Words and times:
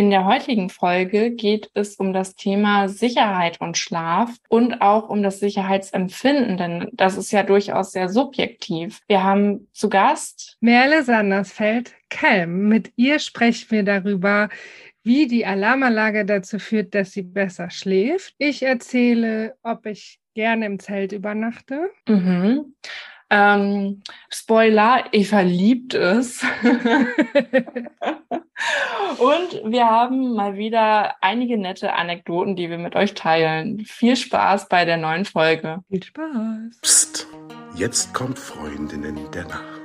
In 0.00 0.08
der 0.08 0.24
heutigen 0.24 0.70
Folge 0.70 1.30
geht 1.30 1.70
es 1.74 1.96
um 1.96 2.14
das 2.14 2.34
Thema 2.34 2.88
Sicherheit 2.88 3.60
und 3.60 3.76
Schlaf 3.76 4.34
und 4.48 4.80
auch 4.80 5.10
um 5.10 5.22
das 5.22 5.40
Sicherheitsempfinden, 5.40 6.56
denn 6.56 6.88
das 6.94 7.18
ist 7.18 7.32
ja 7.32 7.42
durchaus 7.42 7.92
sehr 7.92 8.08
subjektiv. 8.08 9.00
Wir 9.08 9.22
haben 9.22 9.68
zu 9.74 9.90
Gast 9.90 10.56
Merle 10.60 11.02
Sandersfeld, 11.04 11.92
Kelm. 12.08 12.66
Mit 12.66 12.94
ihr 12.96 13.18
sprechen 13.18 13.72
wir 13.72 13.82
darüber, 13.82 14.48
wie 15.02 15.26
die 15.26 15.44
Alarmanlage 15.44 16.24
dazu 16.24 16.58
führt, 16.58 16.94
dass 16.94 17.12
sie 17.12 17.20
besser 17.20 17.68
schläft. 17.68 18.34
Ich 18.38 18.62
erzähle, 18.62 19.54
ob 19.62 19.84
ich 19.84 20.18
gerne 20.32 20.64
im 20.64 20.78
Zelt 20.78 21.12
übernachte. 21.12 21.90
Mhm. 22.08 22.74
Ähm, 23.30 24.02
Spoiler, 24.28 25.04
Eva 25.12 25.40
liebt 25.40 25.94
es. 25.94 26.44
Und 29.18 29.72
wir 29.72 29.86
haben 29.86 30.34
mal 30.34 30.56
wieder 30.56 31.14
einige 31.22 31.56
nette 31.56 31.94
Anekdoten, 31.94 32.56
die 32.56 32.68
wir 32.70 32.78
mit 32.78 32.96
euch 32.96 33.14
teilen. 33.14 33.84
Viel 33.84 34.16
Spaß 34.16 34.68
bei 34.68 34.84
der 34.84 34.96
neuen 34.96 35.24
Folge. 35.24 35.78
Viel 35.88 36.02
Spaß. 36.02 36.80
Psst, 36.82 37.28
jetzt 37.74 38.12
kommt 38.12 38.38
Freundinnen 38.38 39.30
der 39.32 39.44
Nacht. 39.44 39.79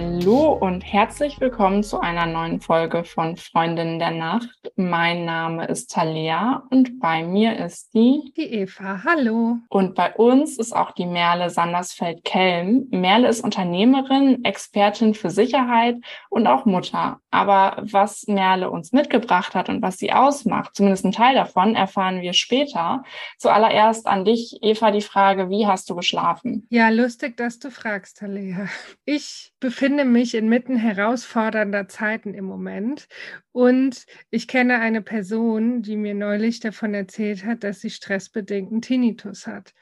Hallo 0.00 0.52
und 0.52 0.82
herzlich 0.82 1.40
willkommen 1.40 1.82
zu 1.82 1.98
einer 1.98 2.24
neuen 2.24 2.60
Folge 2.60 3.02
von 3.02 3.36
Freundinnen 3.36 3.98
der 3.98 4.12
Nacht. 4.12 4.48
Mein 4.76 5.24
Name 5.24 5.66
ist 5.66 5.90
Talia 5.90 6.62
und 6.70 7.00
bei 7.00 7.24
mir 7.24 7.58
ist 7.58 7.92
die 7.94 8.32
Die 8.36 8.46
Eva. 8.60 9.02
Hallo. 9.04 9.56
Und 9.68 9.96
bei 9.96 10.14
uns 10.14 10.56
ist 10.56 10.72
auch 10.72 10.92
die 10.92 11.04
Merle 11.04 11.50
Sandersfeld-Kelm. 11.50 12.86
Merle 12.92 13.26
ist 13.26 13.42
Unternehmerin, 13.42 14.44
Expertin 14.44 15.14
für 15.14 15.30
Sicherheit 15.30 15.96
und 16.28 16.46
auch 16.46 16.64
Mutter. 16.64 17.18
Aber 17.32 17.78
was 17.80 18.28
Merle 18.28 18.70
uns 18.70 18.92
mitgebracht 18.92 19.56
hat 19.56 19.68
und 19.68 19.82
was 19.82 19.98
sie 19.98 20.12
ausmacht, 20.12 20.76
zumindest 20.76 21.06
ein 21.06 21.12
Teil 21.12 21.34
davon, 21.34 21.74
erfahren 21.74 22.20
wir 22.20 22.34
später. 22.34 23.02
Zuallererst 23.36 24.06
an 24.06 24.24
dich, 24.24 24.58
Eva, 24.62 24.92
die 24.92 25.00
Frage, 25.00 25.50
wie 25.50 25.66
hast 25.66 25.90
du 25.90 25.96
geschlafen? 25.96 26.68
Ja, 26.70 26.88
lustig, 26.88 27.36
dass 27.36 27.58
du 27.58 27.72
fragst, 27.72 28.18
Talia. 28.18 28.68
Ich 29.04 29.52
befinde 29.58 29.87
mich 29.96 30.34
inmitten 30.34 30.76
herausfordernder 30.76 31.88
Zeiten 31.88 32.34
im 32.34 32.44
Moment 32.44 33.08
und 33.52 34.06
ich 34.30 34.48
kenne 34.48 34.80
eine 34.80 35.02
Person, 35.02 35.82
die 35.82 35.96
mir 35.96 36.14
neulich 36.14 36.60
davon 36.60 36.94
erzählt 36.94 37.44
hat, 37.44 37.64
dass 37.64 37.80
sie 37.80 37.90
stressbedingten 37.90 38.82
Tinnitus 38.82 39.46
hat. 39.46 39.74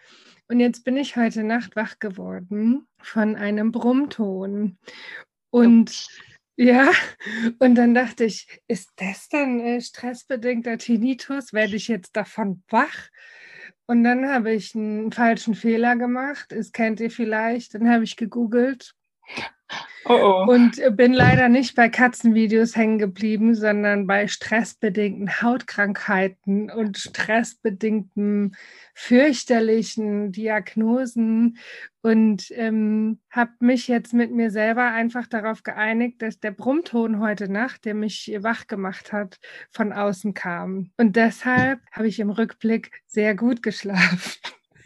Und 0.48 0.60
jetzt 0.60 0.84
bin 0.84 0.96
ich 0.96 1.16
heute 1.16 1.42
Nacht 1.42 1.76
wach 1.76 1.98
geworden 1.98 2.86
von 2.98 3.36
einem 3.36 3.72
Brummton. 3.72 4.78
Und 5.50 6.06
ja, 6.56 6.90
und 7.58 7.74
dann 7.74 7.94
dachte 7.94 8.24
ich, 8.24 8.62
ist 8.68 8.90
das 8.96 9.28
dann 9.28 9.60
äh, 9.60 9.80
stressbedingter 9.80 10.78
Tinnitus? 10.78 11.52
Werde 11.52 11.76
ich 11.76 11.88
jetzt 11.88 12.16
davon 12.16 12.62
wach? 12.68 13.08
Und 13.86 14.04
dann 14.04 14.28
habe 14.28 14.52
ich 14.52 14.74
einen 14.74 15.12
falschen 15.12 15.54
Fehler 15.54 15.96
gemacht. 15.96 16.46
Das 16.50 16.72
kennt 16.72 17.00
ihr 17.00 17.10
vielleicht. 17.10 17.74
Dann 17.74 17.90
habe 17.90 18.04
ich 18.04 18.16
gegoogelt 18.16 18.94
Oh 20.08 20.14
oh. 20.14 20.52
Und 20.52 20.80
bin 20.96 21.12
leider 21.12 21.48
nicht 21.48 21.74
bei 21.74 21.88
Katzenvideos 21.88 22.76
hängen 22.76 22.98
geblieben, 22.98 23.56
sondern 23.56 24.06
bei 24.06 24.28
stressbedingten 24.28 25.42
Hautkrankheiten 25.42 26.70
und 26.70 26.96
stressbedingten 26.96 28.54
fürchterlichen 28.94 30.30
Diagnosen 30.30 31.58
und 32.02 32.52
ähm, 32.52 33.18
habe 33.30 33.50
mich 33.58 33.88
jetzt 33.88 34.14
mit 34.14 34.30
mir 34.30 34.52
selber 34.52 34.84
einfach 34.84 35.26
darauf 35.26 35.64
geeinigt, 35.64 36.22
dass 36.22 36.38
der 36.38 36.52
Brummton 36.52 37.18
heute 37.18 37.50
Nacht, 37.50 37.84
der 37.84 37.94
mich 37.94 38.32
wach 38.40 38.68
gemacht 38.68 39.12
hat, 39.12 39.38
von 39.72 39.92
außen 39.92 40.34
kam. 40.34 40.92
Und 40.98 41.16
deshalb 41.16 41.80
habe 41.90 42.06
ich 42.06 42.20
im 42.20 42.30
Rückblick 42.30 42.92
sehr 43.08 43.34
gut 43.34 43.60
geschlafen. 43.60 44.20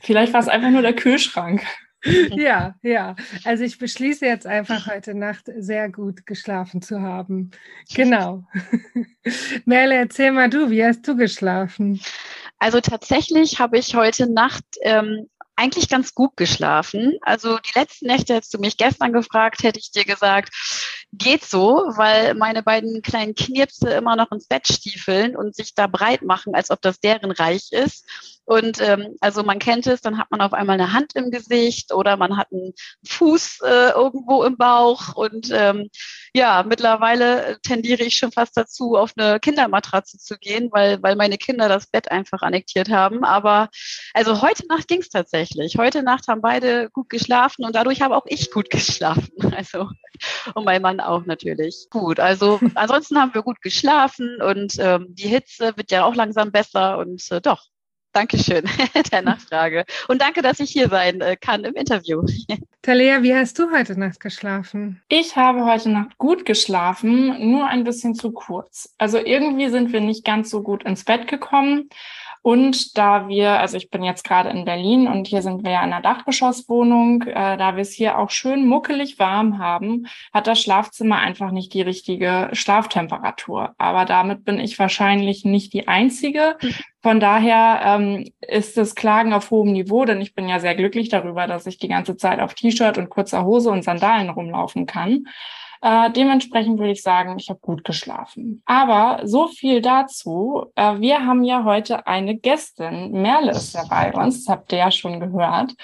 Vielleicht 0.00 0.32
war 0.32 0.41
es 0.41 0.49
einfach 0.49 0.71
nur 0.71 0.81
der 0.81 0.94
Kühlschrank. 0.94 1.62
ja, 2.31 2.75
ja. 2.83 3.16
Also 3.44 3.65
ich 3.65 3.78
beschließe 3.78 4.25
jetzt 4.25 4.47
einfach 4.47 4.87
heute 4.87 5.15
Nacht 5.15 5.50
sehr 5.59 5.91
gut 5.91 6.27
geschlafen 6.27 6.83
zu 6.83 7.03
haben. 7.03 7.50
Genau. 7.94 8.44
Merle, 9.65 9.97
erzähl 9.97 10.33
mal 10.33 10.49
du, 10.49 10.71
wie 10.71 10.84
hast 10.84 11.06
du 11.06 11.16
geschlafen? 11.16 12.00
Also 12.59 12.81
tatsächlich 12.81 13.59
habe 13.59 13.78
ich 13.78 13.94
heute 13.94 14.31
Nacht 14.31 14.65
ähm, 14.83 15.28
eigentlich 15.56 15.88
ganz 15.88 16.15
gut 16.15 16.37
geschlafen. 16.37 17.19
Also 17.21 17.59
die 17.59 17.78
letzten 17.78 18.06
Nächte 18.06 18.34
hättest 18.34 18.55
du 18.55 18.59
mich 18.59 18.78
gestern 18.78 19.12
gefragt, 19.12 19.62
hätte 19.62 19.78
ich 19.78 19.91
dir 19.91 20.05
gesagt, 20.05 20.55
geht 21.12 21.44
so, 21.44 21.93
weil 21.97 22.34
meine 22.34 22.62
beiden 22.62 23.03
kleinen 23.03 23.34
Knirpse 23.34 23.91
immer 23.91 24.16
noch 24.16 24.31
ins 24.31 24.47
Bett 24.47 24.69
stiefeln 24.69 25.37
und 25.37 25.56
sich 25.56 25.75
da 25.75 25.87
breit 25.87 26.22
machen, 26.22 26.54
als 26.54 26.71
ob 26.71 26.81
das 26.82 27.00
deren 27.00 27.32
Reich 27.32 27.72
ist. 27.72 28.06
Und 28.44 28.81
ähm, 28.81 29.16
also 29.20 29.44
man 29.44 29.60
kennt 29.60 29.87
es, 29.87 30.00
dann 30.00 30.19
hat 30.19 30.31
man 30.32 30.41
auf 30.41 30.53
einmal 30.53 30.75
eine 30.75 30.93
Hand 30.93 31.15
im 31.15 31.31
Gesicht 31.31 31.93
oder 31.93 32.16
man 32.16 32.37
hat 32.37 32.49
einen 32.53 32.72
Fuß 33.06 33.60
äh, 33.65 33.91
irgendwo 33.91 34.43
im 34.43 34.56
Bauch. 34.56 35.15
Und 35.15 35.50
ähm, 35.53 35.88
ja, 36.34 36.65
mittlerweile 36.66 37.59
tendiere 37.62 38.03
ich 38.03 38.16
schon 38.16 38.32
fast 38.32 38.56
dazu, 38.56 38.97
auf 38.97 39.12
eine 39.16 39.38
Kindermatratze 39.38 40.19
zu 40.19 40.37
gehen, 40.37 40.69
weil, 40.72 41.00
weil 41.00 41.15
meine 41.15 41.38
Kinder 41.38 41.69
das 41.69 41.87
Bett 41.87 42.10
einfach 42.10 42.43
annektiert 42.43 42.91
haben. 42.91 43.25
Aber 43.25 43.69
also 44.15 44.43
heute 44.43 44.66
Nacht 44.66 44.88
ging 44.88 45.00
es 45.00 45.10
tatsächlich. 45.10 45.76
Heute 45.78 46.03
Nacht 46.03 46.26
haben 46.26 46.41
beide 46.41 46.91
gut 46.91 47.09
geschlafen 47.09 47.65
und 47.65 47.76
dadurch 47.76 48.03
habe 48.03 48.16
auch 48.16 48.26
ich 48.26 48.50
gut 48.50 48.70
geschlafen. 48.70 49.31
Also 49.56 49.88
und 50.54 50.65
mein 50.65 50.82
Mann 50.82 51.00
auch 51.00 51.27
natürlich. 51.27 51.87
Gut, 51.91 52.21
also 52.21 52.61
ansonsten 52.75 53.19
haben 53.19 53.34
wir 53.34 53.43
gut 53.43 53.61
geschlafen 53.62 54.41
und 54.41 54.77
ähm, 54.78 55.06
die 55.11 55.28
Hitze 55.28 55.77
wird 55.77 55.91
ja 55.91 56.05
auch 56.05 56.15
langsam 56.15 56.53
besser 56.53 56.99
und 56.99 57.31
äh, 57.31 57.41
doch, 57.41 57.66
Dankeschön 58.12 58.65
der 59.12 59.22
Nachfrage. 59.22 59.84
Und 60.09 60.21
danke, 60.21 60.43
dass 60.43 60.59
ich 60.59 60.71
hier 60.71 60.88
sein 60.88 61.21
äh, 61.21 61.37
kann 61.37 61.65
im 61.65 61.75
Interview. 61.75 62.25
Talia, 62.83 63.22
wie 63.22 63.34
hast 63.34 63.59
du 63.59 63.71
heute 63.71 63.99
Nacht 63.99 64.19
geschlafen? 64.19 65.00
Ich 65.09 65.37
habe 65.37 65.65
heute 65.65 65.91
Nacht 65.91 66.19
gut 66.19 66.44
geschlafen, 66.44 67.53
nur 67.53 67.67
ein 67.67 67.84
bisschen 67.84 68.15
zu 68.15 68.32
kurz. 68.32 68.94
Also 68.99 69.19
irgendwie 69.19 69.69
sind 69.69 69.93
wir 69.93 70.00
nicht 70.00 70.25
ganz 70.25 70.50
so 70.50 70.62
gut 70.62 70.82
ins 70.82 71.05
Bett 71.05 71.28
gekommen. 71.28 71.88
Und 72.43 72.97
da 72.97 73.28
wir, 73.28 73.61
also 73.61 73.77
ich 73.77 73.91
bin 73.91 74.03
jetzt 74.03 74.25
gerade 74.25 74.49
in 74.49 74.65
Berlin 74.65 75.09
und 75.09 75.27
hier 75.27 75.43
sind 75.43 75.62
wir 75.62 75.73
ja 75.73 75.84
in 75.84 75.93
einer 75.93 76.01
Dachgeschosswohnung, 76.01 77.23
äh, 77.23 77.59
da 77.59 77.77
wir 77.77 77.83
es 77.83 77.93
hier 77.93 78.19
auch 78.19 78.31
schön 78.31 78.67
muckelig 78.67 79.19
warm 79.19 79.59
haben, 79.59 80.06
hat 80.33 80.47
das 80.47 80.61
Schlafzimmer 80.61 81.19
einfach 81.19 81.50
nicht 81.50 81.75
die 81.75 81.83
richtige 81.83 82.49
Schlaftemperatur. 82.53 83.75
Aber 83.77 84.06
damit 84.06 84.45
bin 84.45 84.59
ich 84.59 84.79
wahrscheinlich 84.79 85.45
nicht 85.45 85.75
die 85.75 85.87
Einzige. 85.87 86.56
Von 87.03 87.21
daher 87.21 87.81
ähm, 87.84 88.31
ist 88.41 88.79
das 88.79 88.95
Klagen 88.95 89.34
auf 89.34 89.50
hohem 89.50 89.73
Niveau, 89.73 90.06
denn 90.06 90.21
ich 90.23 90.34
bin 90.34 90.49
ja 90.49 90.61
sehr 90.61 90.75
glücklich 90.75 91.11
darüber, 91.11 91.47
dass 91.47 91.67
ich 91.67 91.77
die 91.77 91.89
ganze 91.89 92.17
Zeit 92.17 92.41
auf 92.41 92.55
T-Shirt 92.55 92.97
und 92.97 93.11
kurzer 93.11 93.45
Hose 93.45 93.71
und 93.71 93.84
Sandalen 93.84 94.31
rumlaufen 94.31 94.87
kann. 94.87 95.27
Äh, 95.83 96.11
dementsprechend 96.11 96.79
würde 96.79 96.93
ich 96.93 97.03
sagen, 97.03 97.39
ich 97.39 97.49
habe 97.49 97.61
gut 97.61 97.85
geschlafen. 97.85 98.63
Aber 98.67 99.21
so 99.27 99.49
viel 99.49 99.81
dazu. 99.81 100.67
Äh, 100.75 101.01
wir 101.01 101.27
haben 101.27 101.43
ja 101.43 101.65
heute 101.65 102.07
eine 102.07 102.37
Gästin. 102.37 103.13
Merle 103.13 103.53
ist 103.53 103.75
ja 103.75 103.85
bei 103.89 104.13
uns, 104.13 104.45
das 104.45 104.53
habt 104.53 104.73
ihr 104.73 104.79
ja 104.79 104.91
schon 104.91 105.21
gehört. 105.21 105.75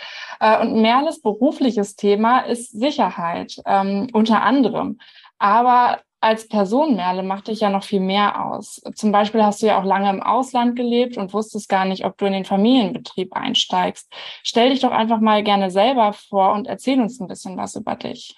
Äh, 0.41 0.61
und 0.61 0.81
Merles 0.83 1.23
berufliches 1.23 1.97
Thema 1.97 2.41
ist 2.41 2.73
Sicherheit, 2.73 3.57
ähm, 3.65 4.09
unter 4.13 4.43
anderem. 4.43 4.99
Aber 5.39 6.01
als 6.21 6.49
Person, 6.49 6.97
Merle, 6.97 7.23
macht 7.23 7.49
dich 7.49 7.61
ja 7.61 7.71
noch 7.71 7.85
viel 7.85 8.01
mehr 8.01 8.45
aus. 8.47 8.83
Zum 8.95 9.13
Beispiel 9.13 9.43
hast 9.45 9.63
du 9.63 9.67
ja 9.67 9.79
auch 9.79 9.85
lange 9.85 10.11
im 10.11 10.23
Ausland 10.23 10.77
gelebt 10.77 11.17
und 11.17 11.33
wusstest 11.33 11.69
gar 11.69 11.85
nicht, 11.85 12.05
ob 12.05 12.19
du 12.19 12.27
in 12.27 12.33
den 12.33 12.45
Familienbetrieb 12.45 13.35
einsteigst. 13.35 14.13
Stell 14.43 14.71
dich 14.71 14.81
doch 14.81 14.91
einfach 14.91 15.21
mal 15.21 15.43
gerne 15.43 15.71
selber 15.71 16.13
vor 16.13 16.53
und 16.53 16.67
erzähl 16.67 17.01
uns 17.01 17.21
ein 17.21 17.29
bisschen 17.29 17.57
was 17.57 17.77
über 17.77 17.95
dich. 17.95 18.37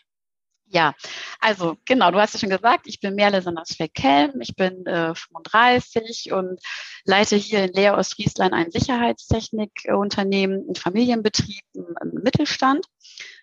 Ja, 0.70 0.94
also 1.40 1.78
genau, 1.86 2.10
du 2.10 2.20
hast 2.20 2.34
ja 2.34 2.40
schon 2.40 2.50
gesagt, 2.50 2.86
ich 2.86 3.00
bin 3.00 3.14
Merle 3.14 3.40
Sandersfeld-Kelm, 3.40 4.40
ich 4.42 4.54
bin 4.54 4.84
äh, 4.84 5.14
35 5.14 6.32
und 6.32 6.60
leite 7.04 7.36
hier 7.36 7.64
in 7.64 7.72
Leer 7.72 7.96
Ostfriesland 7.96 8.52
ein 8.52 8.70
Sicherheitstechnikunternehmen, 8.70 10.64
einen 10.66 10.74
Familienbetrieb 10.74 11.62
im 11.74 12.22
Mittelstand. 12.22 12.84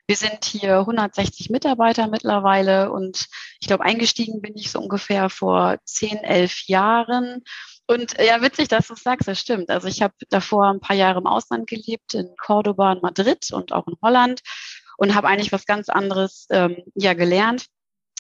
Wir 0.06 0.16
sind 0.16 0.46
hier 0.46 0.80
160 0.80 1.50
Mitarbeiter 1.50 2.08
mittlerweile 2.08 2.92
und 2.92 3.26
ich 3.60 3.68
glaube, 3.68 3.84
eingestiegen 3.86 4.40
bin 4.40 4.56
ich 4.56 4.70
so 4.70 4.80
ungefähr 4.80 5.32
vor 5.32 5.78
10, 5.84 6.18
11 6.20 6.68
Jahren. 6.68 7.44
Und 7.88 8.16
ja, 8.20 8.42
witzig, 8.42 8.68
dass 8.68 8.88
du 8.88 8.96
sagst, 8.96 9.28
das 9.28 9.40
stimmt. 9.40 9.70
Also 9.72 9.88
ich 9.88 10.04
habe 10.04 10.14
davor 10.30 10.68
ein 10.70 10.80
paar 10.80 10.96
Jahre 10.96 11.20
im 11.20 11.28
Ausland 11.28 11.68
gelebt, 11.68 12.14
in 12.14 12.30
Cordoba 12.38 12.92
und 12.92 13.02
Madrid 13.02 13.52
und 13.52 13.74
auch 13.74 13.88
in 13.88 13.96
Holland 14.02 14.42
und 14.98 15.16
habe 15.16 15.28
eigentlich 15.28 15.52
was 15.52 15.66
ganz 15.66 15.90
anderes 15.90 16.48
ähm, 16.50 16.78
ja 16.96 17.14
gelernt 17.14 17.68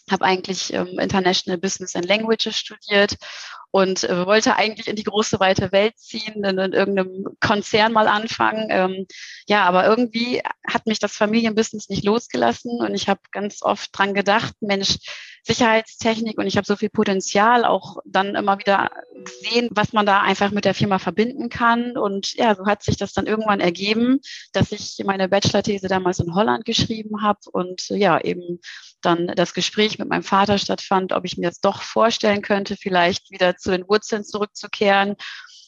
habe 0.10 0.25
eigentlich 0.25 0.72
ähm, 0.74 1.00
International 1.00 1.57
Business 1.57 1.95
and 1.95 2.07
Languages 2.07 2.56
studiert 2.57 3.16
und 3.72 4.04
äh, 4.04 4.25
wollte 4.25 4.56
eigentlich 4.56 4.88
in 4.88 4.95
die 4.95 5.04
große 5.04 5.39
weite 5.39 5.72
Welt 5.72 5.98
ziehen, 5.98 6.44
in, 6.44 6.57
in 6.57 6.74
irgendeinem 6.74 7.25
Konzern 7.39 7.92
mal 7.92 8.07
anfangen. 8.07 8.68
Ähm, 8.69 9.07
ja, 9.48 9.63
aber 9.63 9.86
irgendwie 9.86 10.42
hat 10.68 10.86
mich 10.86 11.00
das 11.00 11.16
Familienbusiness 11.16 11.89
nicht 11.89 12.04
losgelassen 12.04 12.80
und 12.81 12.94
ich 12.94 13.10
habe 13.10 13.22
ganz 13.31 13.62
oft 13.62 13.98
dran 13.98 14.13
gedacht, 14.13 14.54
Mensch, 14.62 14.98
Sicherheitstechnik 15.45 16.39
und 16.39 16.47
ich 16.47 16.57
habe 16.57 16.65
so 16.65 16.75
viel 16.75 16.89
Potenzial 16.89 17.65
auch 17.65 17.97
dann 18.03 18.33
immer 18.33 18.57
wieder 18.57 18.89
gesehen, 19.13 19.69
was 19.71 19.94
man 19.94 20.06
da 20.06 20.21
einfach 20.21 20.51
mit 20.51 20.65
der 20.65 20.74
Firma 20.74 20.97
verbinden 20.97 21.50
kann. 21.50 21.97
Und 21.97 22.33
ja, 22.33 22.56
so 22.56 22.65
hat 22.65 22.83
sich 22.83 22.97
das 22.97 23.13
dann 23.13 23.27
irgendwann 23.27 23.59
ergeben, 23.59 24.21
dass 24.53 24.71
ich 24.71 24.97
meine 25.06 25.30
Bachelor-These 25.30 25.88
damals 25.88 26.19
in 26.19 26.33
Holland 26.33 26.65
geschrieben 26.65 27.21
habe 27.21 27.39
und 27.51 27.89
ja, 27.89 28.19
eben 28.19 28.59
dann 29.01 29.27
das 29.36 29.53
Gespräch 29.53 30.00
mit 30.00 30.09
meinem 30.09 30.24
Vater 30.24 30.57
stattfand, 30.57 31.13
ob 31.13 31.25
ich 31.25 31.38
mir 31.38 31.50
das 31.50 31.62
doch 31.62 31.83
vorstellen 31.83 32.41
könnte, 32.41 32.75
vielleicht 32.75 33.30
wieder 33.30 33.56
zu 33.56 33.69
den 33.69 33.88
Wurzeln 33.88 34.24
zurückzukehren. 34.24 35.15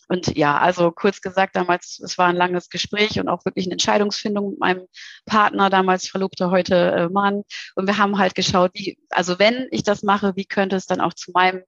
Und 0.07 0.37
ja, 0.37 0.57
also 0.57 0.91
kurz 0.91 1.21
gesagt, 1.21 1.55
damals, 1.55 1.99
es 1.99 2.17
war 2.17 2.27
ein 2.27 2.35
langes 2.35 2.69
Gespräch 2.69 3.19
und 3.19 3.27
auch 3.27 3.45
wirklich 3.45 3.65
eine 3.65 3.73
Entscheidungsfindung 3.73 4.51
mit 4.51 4.59
meinem 4.59 4.87
Partner, 5.25 5.69
damals 5.69 6.07
Verlobter, 6.07 6.49
heute 6.49 6.75
äh, 6.91 7.09
Mann. 7.09 7.43
Und 7.75 7.87
wir 7.87 7.97
haben 7.97 8.17
halt 8.17 8.35
geschaut, 8.35 8.71
wie, 8.73 8.97
also 9.09 9.39
wenn 9.39 9.67
ich 9.71 9.83
das 9.83 10.03
mache, 10.03 10.35
wie 10.35 10.45
könnte 10.45 10.75
es 10.75 10.85
dann 10.85 11.01
auch 11.01 11.13
zu 11.13 11.31
meinem 11.31 11.63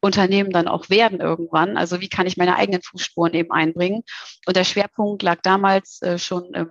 Unternehmen 0.00 0.50
dann 0.50 0.68
auch 0.68 0.90
werden 0.90 1.20
irgendwann? 1.20 1.76
Also 1.76 2.00
wie 2.00 2.08
kann 2.08 2.26
ich 2.26 2.36
meine 2.36 2.56
eigenen 2.56 2.82
Fußspuren 2.82 3.34
eben 3.34 3.52
einbringen? 3.52 4.02
Und 4.46 4.56
der 4.56 4.64
Schwerpunkt 4.64 5.22
lag 5.22 5.40
damals 5.42 6.02
äh, 6.02 6.18
schon 6.18 6.52
im 6.54 6.70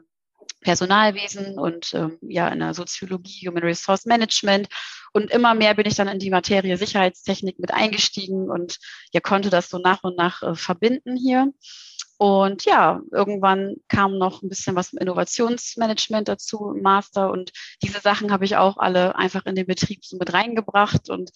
Personalwesen 0.62 1.60
und 1.60 1.94
ähm, 1.94 2.18
ja 2.22 2.48
in 2.50 2.60
der 2.60 2.74
Soziologie, 2.74 3.48
Human 3.48 3.64
Resource 3.64 4.06
Management. 4.06 4.70
Und 5.12 5.30
immer 5.32 5.54
mehr 5.56 5.74
bin 5.74 5.86
ich 5.86 5.96
dann 5.96 6.08
in 6.08 6.20
die 6.20 6.30
Materie 6.30 6.78
Sicherheitstechnik 6.78 7.60
mit 7.60 7.74
eingestiegen 7.74 8.50
und 8.50 8.80
ja 9.12 9.20
konnte 9.20 9.50
das 9.50 9.70
so 9.70 9.80
nach 9.80 10.04
und 10.04 10.18
nach 10.18 10.42
äh, 10.44 10.56
verbinden 10.56 11.16
hier. 11.16 11.52
Und 12.18 12.66
ja, 12.66 13.02
irgendwann 13.12 13.78
kam 13.88 14.20
noch 14.20 14.44
ein 14.44 14.50
bisschen 14.50 14.76
was 14.76 14.94
im 14.94 15.00
Innovationsmanagement 15.00 16.28
dazu, 16.28 16.76
Master. 16.80 17.32
Und 17.32 17.52
diese 17.82 18.00
Sachen 18.00 18.32
habe 18.32 18.46
ich 18.46 18.58
auch 18.58 18.78
alle 18.78 19.16
einfach 19.16 19.48
in 19.48 19.56
den 19.56 19.66
Betrieb 19.66 20.06
so 20.06 20.18
mit 20.18 20.32
reingebracht. 20.32 21.10
Und 21.10 21.32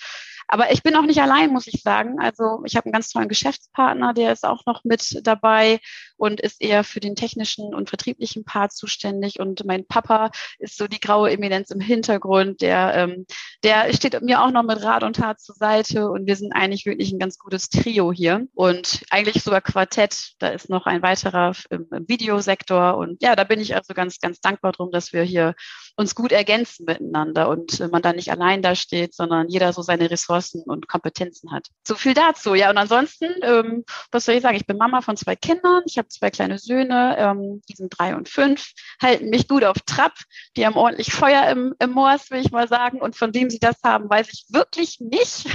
aber 0.47 0.71
ich 0.71 0.83
bin 0.83 0.95
auch 0.95 1.03
nicht 1.03 1.21
allein, 1.21 1.51
muss 1.51 1.68
ich 1.68 1.81
sagen. 1.81 2.19
Also 2.19 2.62
ich 2.65 2.75
habe 2.75 2.86
einen 2.86 2.94
ganz 2.94 3.09
tollen 3.09 3.30
Geschäftspartner, 3.30 4.13
der 4.13 4.31
ist 4.31 4.45
auch 4.45 4.65
noch 4.65 4.83
mit 4.83 5.19
dabei 5.25 5.80
und 6.18 6.39
ist 6.39 6.62
eher 6.62 6.83
für 6.83 7.00
den 7.00 7.15
technischen 7.15 7.74
und 7.74 7.89
vertrieblichen 7.89 8.45
Part 8.45 8.74
zuständig. 8.74 9.39
Und 9.39 9.65
mein 9.65 9.86
Papa 9.86 10.31
ist 10.59 10.77
so 10.77 10.88
die 10.88 11.00
graue 11.00 11.31
Eminenz 11.31 11.71
im 11.71 11.80
Hintergrund, 11.80 12.62
der, 12.62 12.94
ähm, 12.95 13.25
der 13.63 13.92
steht 13.94 14.21
mir 14.21 14.44
auch 14.44 14.51
noch 14.51 14.63
mit 14.63 14.81
Rat 14.83 15.03
und 15.03 15.15
Tat 15.15 15.39
zur 15.39 15.56
Seite. 15.56 16.09
Und 16.09 16.27
wir 16.27 16.36
sind 16.36 16.53
eigentlich 16.53 16.86
wirklich 16.86 17.12
ein 17.12 17.19
ganz 17.19 17.38
gutes 17.38 17.69
Trio 17.69 18.12
hier. 18.12 18.48
Und 18.53 19.03
eigentlich 19.09 19.44
sogar 19.44 19.62
Quartett. 19.62 20.33
Da 20.39 20.50
ist 20.50 20.69
noch 20.69 20.86
ein 20.86 21.01
weiterer 21.01 21.53
im, 21.69 21.88
im 21.91 22.07
Videosektor. 22.07 22.98
Und 22.98 23.21
ja, 23.21 23.36
da 23.36 23.44
bin 23.44 23.59
ich 23.59 23.75
also 23.75 23.94
ganz, 23.94 24.19
ganz 24.19 24.39
dankbar 24.39 24.71
drum, 24.71 24.91
dass 24.91 25.12
wir 25.12 25.24
hier 25.24 25.56
uns 25.97 26.13
gut 26.13 26.31
ergänzen 26.31 26.86
miteinander 26.86 27.47
und 27.50 27.80
äh, 27.80 27.88
man 27.88 28.01
da 28.01 28.13
nicht 28.13 28.31
allein 28.31 28.62
da 28.62 28.75
steht, 28.75 29.13
sondern 29.13 29.47
jeder 29.47 29.71
so 29.71 29.81
seine 29.81 30.12
Ressourcen 30.12 30.63
und 30.63 30.88
Kompetenzen 30.88 31.51
hat. 31.51 31.68
So 31.88 31.95
viel 31.95 32.13
dazu. 32.13 32.53
Ja, 32.53 32.69
und 32.69 32.77
ansonsten, 32.77 33.30
ähm, 33.42 33.86
was 34.12 34.25
soll 34.25 34.36
ich 34.36 34.42
sagen? 34.42 34.57
Ich 34.57 34.65
bin 34.65 34.77
Mama 34.77 35.01
von 35.01 35.15
zwei 35.15 35.36
Kindern. 35.36 35.83
Ich 35.86 35.97
habe 35.97 36.07
zwei 36.09 36.30
kleine 36.31 36.59
Söhne, 36.59 37.15
ähm, 37.18 37.62
die 37.69 37.75
sind 37.75 37.97
drei 37.97 38.15
und 38.15 38.27
fünf, 38.27 38.71
halten 39.01 39.30
mich 39.30 39.47
gut 39.47 39.63
auf 39.63 39.77
Trab. 39.86 40.13
Die 40.57 40.65
haben 40.65 40.75
ordentlich 40.75 41.13
Feuer 41.13 41.50
im, 41.50 41.74
im 41.80 41.92
Moors, 41.92 42.30
will 42.30 42.41
ich 42.41 42.51
mal 42.51 42.68
sagen. 42.68 43.00
Und 43.01 43.15
von 43.15 43.33
wem 43.33 43.50
sie 43.50 43.59
das 43.59 43.77
haben, 43.83 44.09
weiß 44.09 44.27
ich 44.33 44.45
wirklich 44.50 45.00
nicht. 45.00 45.48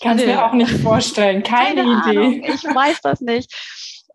Kann 0.00 0.18
es 0.18 0.26
mir 0.26 0.44
auch 0.44 0.52
nicht 0.52 0.72
vorstellen. 0.82 1.42
Keine, 1.42 1.82
Keine 1.82 2.00
Idee. 2.00 2.18
Ahnung. 2.18 2.44
Ich 2.44 2.64
weiß 2.64 3.00
das 3.02 3.20
nicht. 3.20 3.54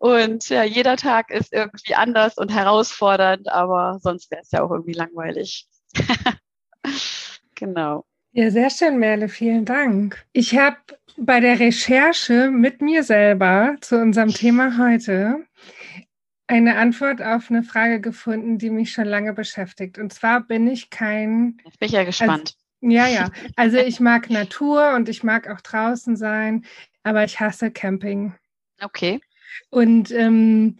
Und 0.02 0.48
ja, 0.48 0.64
jeder 0.64 0.96
Tag 0.96 1.30
ist 1.30 1.52
irgendwie 1.52 1.94
anders 1.94 2.36
und 2.36 2.52
herausfordernd, 2.52 3.48
aber 3.48 4.00
sonst 4.02 4.32
wäre 4.32 4.42
es 4.42 4.50
ja 4.50 4.64
auch 4.64 4.72
irgendwie 4.72 4.94
langweilig. 4.94 5.68
genau. 7.54 8.04
Ja, 8.32 8.50
sehr 8.50 8.68
schön, 8.70 8.98
Merle. 8.98 9.28
Vielen 9.28 9.64
Dank. 9.64 10.26
Ich 10.32 10.58
habe 10.58 10.78
bei 11.16 11.38
der 11.38 11.60
Recherche 11.60 12.50
mit 12.50 12.82
mir 12.82 13.04
selber 13.04 13.76
zu 13.80 13.96
unserem 13.96 14.30
Thema 14.30 14.76
heute 14.76 15.46
eine 16.48 16.78
Antwort 16.78 17.22
auf 17.22 17.48
eine 17.48 17.62
Frage 17.62 18.00
gefunden, 18.00 18.58
die 18.58 18.70
mich 18.70 18.90
schon 18.90 19.04
lange 19.04 19.32
beschäftigt. 19.32 19.98
Und 19.98 20.12
zwar 20.12 20.40
bin 20.40 20.66
ich 20.66 20.90
kein. 20.90 21.58
Jetzt 21.64 21.78
bin 21.78 21.86
ich 21.86 21.92
ja 21.92 22.02
gespannt. 22.02 22.56
Also, 22.82 22.92
ja, 22.92 23.06
ja. 23.06 23.30
Also 23.54 23.76
ich 23.76 24.00
mag 24.00 24.30
Natur 24.30 24.96
und 24.96 25.08
ich 25.08 25.22
mag 25.22 25.48
auch 25.48 25.60
draußen 25.60 26.16
sein, 26.16 26.64
aber 27.04 27.22
ich 27.22 27.38
hasse 27.38 27.70
Camping. 27.70 28.34
Okay. 28.80 29.20
Und 29.70 30.10
ähm, 30.10 30.78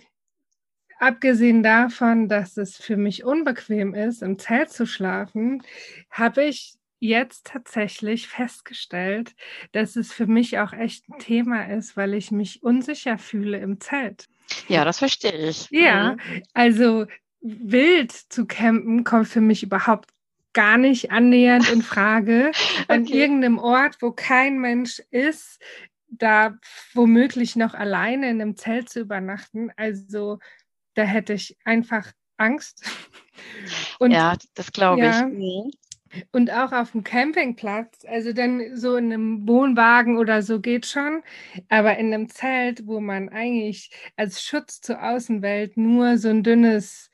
abgesehen 0.98 1.62
davon, 1.62 2.28
dass 2.28 2.56
es 2.56 2.76
für 2.76 2.96
mich 2.96 3.24
unbequem 3.24 3.94
ist, 3.94 4.22
im 4.22 4.38
Zelt 4.38 4.70
zu 4.70 4.86
schlafen, 4.86 5.62
habe 6.10 6.44
ich 6.44 6.74
jetzt 7.00 7.46
tatsächlich 7.46 8.28
festgestellt, 8.28 9.34
dass 9.72 9.96
es 9.96 10.12
für 10.12 10.26
mich 10.26 10.58
auch 10.60 10.72
echt 10.72 11.08
ein 11.08 11.18
Thema 11.18 11.64
ist, 11.64 11.96
weil 11.96 12.14
ich 12.14 12.30
mich 12.30 12.62
unsicher 12.62 13.18
fühle 13.18 13.58
im 13.58 13.80
Zelt. 13.80 14.28
Ja, 14.68 14.84
das 14.84 15.00
verstehe 15.00 15.48
ich. 15.48 15.68
Ja, 15.70 16.12
mhm. 16.12 16.42
also 16.54 17.06
wild 17.40 18.12
zu 18.12 18.46
campen 18.46 19.02
kommt 19.02 19.26
für 19.26 19.40
mich 19.40 19.64
überhaupt 19.64 20.10
gar 20.52 20.78
nicht 20.78 21.10
annähernd 21.10 21.68
in 21.70 21.82
Frage. 21.82 22.52
okay. 22.82 22.84
An 22.88 23.06
irgendeinem 23.06 23.58
Ort, 23.58 23.96
wo 24.00 24.12
kein 24.12 24.58
Mensch 24.58 25.02
ist, 25.10 25.60
da 26.12 26.58
womöglich 26.94 27.56
noch 27.56 27.74
alleine 27.74 28.30
in 28.30 28.40
einem 28.40 28.56
Zelt 28.56 28.88
zu 28.88 29.00
übernachten. 29.00 29.70
Also 29.76 30.38
da 30.94 31.02
hätte 31.04 31.32
ich 31.32 31.56
einfach 31.64 32.12
Angst. 32.36 32.84
Und, 33.98 34.10
ja, 34.10 34.36
das 34.54 34.72
glaube 34.72 35.02
ja, 35.02 35.26
ich. 35.26 35.34
Mhm. 35.34 35.70
Und 36.30 36.50
auch 36.50 36.72
auf 36.72 36.92
dem 36.92 37.04
Campingplatz, 37.04 38.04
also 38.06 38.34
dann 38.34 38.76
so 38.76 38.96
in 38.96 39.12
einem 39.12 39.48
Wohnwagen 39.48 40.18
oder 40.18 40.42
so 40.42 40.60
geht 40.60 40.84
schon, 40.84 41.22
aber 41.70 41.96
in 41.96 42.12
einem 42.12 42.28
Zelt, 42.28 42.86
wo 42.86 43.00
man 43.00 43.30
eigentlich 43.30 43.90
als 44.16 44.42
Schutz 44.42 44.82
zur 44.82 45.02
Außenwelt 45.02 45.78
nur 45.78 46.18
so 46.18 46.28
ein 46.28 46.42
dünnes 46.42 47.10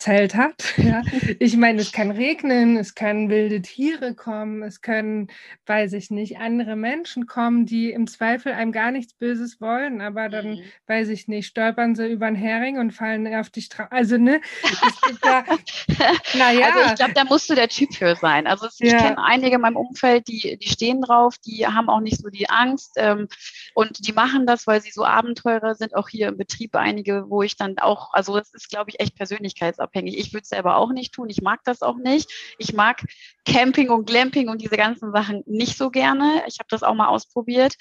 Zelt 0.00 0.34
hat. 0.34 0.74
Ja. 0.80 1.02
Ich 1.38 1.56
meine, 1.56 1.80
es 1.82 1.92
kann 1.92 2.10
regnen, 2.10 2.76
es 2.76 2.94
können 2.94 3.28
wilde 3.28 3.60
Tiere 3.62 4.14
kommen, 4.14 4.62
es 4.62 4.80
können, 4.80 5.28
weiß 5.66 5.92
ich 5.92 6.10
nicht, 6.10 6.38
andere 6.38 6.74
Menschen 6.74 7.26
kommen, 7.26 7.66
die 7.66 7.92
im 7.92 8.06
Zweifel 8.06 8.52
einem 8.52 8.72
gar 8.72 8.90
nichts 8.90 9.14
Böses 9.14 9.60
wollen, 9.60 10.00
aber 10.00 10.28
dann, 10.28 10.52
mhm. 10.52 10.62
weiß 10.86 11.08
ich 11.08 11.28
nicht, 11.28 11.46
stolpern 11.46 11.94
sie 11.94 12.10
über 12.10 12.26
einen 12.26 12.36
Hering 12.36 12.78
und 12.78 12.92
fallen 12.92 13.32
auf 13.34 13.50
dich 13.50 13.68
drauf. 13.68 13.88
Also, 13.90 14.16
ne, 14.16 14.40
es 14.64 15.20
da, 15.20 15.44
naja. 16.38 16.72
Also 16.72 16.90
ich 16.90 16.94
glaube, 16.96 17.12
da 17.14 17.24
musst 17.24 17.50
du 17.50 17.54
der 17.54 17.68
Typ 17.68 17.94
für 17.94 18.16
sein. 18.16 18.46
Also 18.46 18.66
ich 18.78 18.90
ja. 18.90 18.98
kenne 18.98 19.22
einige 19.22 19.56
in 19.56 19.60
meinem 19.60 19.76
Umfeld, 19.76 20.28
die, 20.28 20.58
die 20.58 20.68
stehen 20.68 21.02
drauf, 21.02 21.36
die 21.44 21.66
haben 21.66 21.88
auch 21.88 22.00
nicht 22.00 22.20
so 22.20 22.30
die 22.30 22.48
Angst 22.48 22.92
ähm, 22.96 23.28
und 23.74 24.06
die 24.06 24.12
machen 24.12 24.46
das, 24.46 24.66
weil 24.66 24.80
sie 24.80 24.90
so 24.90 25.04
Abenteurer 25.04 25.74
sind, 25.74 25.94
auch 25.94 26.08
hier 26.08 26.28
im 26.28 26.36
Betrieb 26.36 26.74
einige, 26.74 27.28
wo 27.28 27.42
ich 27.42 27.56
dann 27.56 27.78
auch, 27.78 28.12
also 28.12 28.36
es 28.38 28.52
ist, 28.54 28.70
glaube 28.70 28.90
ich, 28.90 29.00
echt 29.00 29.14
persönlichkeitsabhängig 29.14 29.89
abhängig. 29.90 30.18
Ich 30.18 30.32
würde 30.32 30.42
es 30.42 30.48
selber 30.48 30.76
auch 30.76 30.92
nicht 30.92 31.12
tun. 31.12 31.28
Ich 31.28 31.42
mag 31.42 31.60
das 31.64 31.82
auch 31.82 31.96
nicht. 31.96 32.30
Ich 32.58 32.72
mag 32.72 33.04
Camping 33.44 33.90
und 33.90 34.06
Glamping 34.06 34.48
und 34.48 34.62
diese 34.62 34.76
ganzen 34.76 35.12
Sachen 35.12 35.42
nicht 35.46 35.76
so 35.76 35.90
gerne. 35.90 36.42
Ich 36.46 36.58
habe 36.58 36.68
das 36.70 36.82
auch 36.82 36.94
mal 36.94 37.08
ausprobiert. 37.08 37.74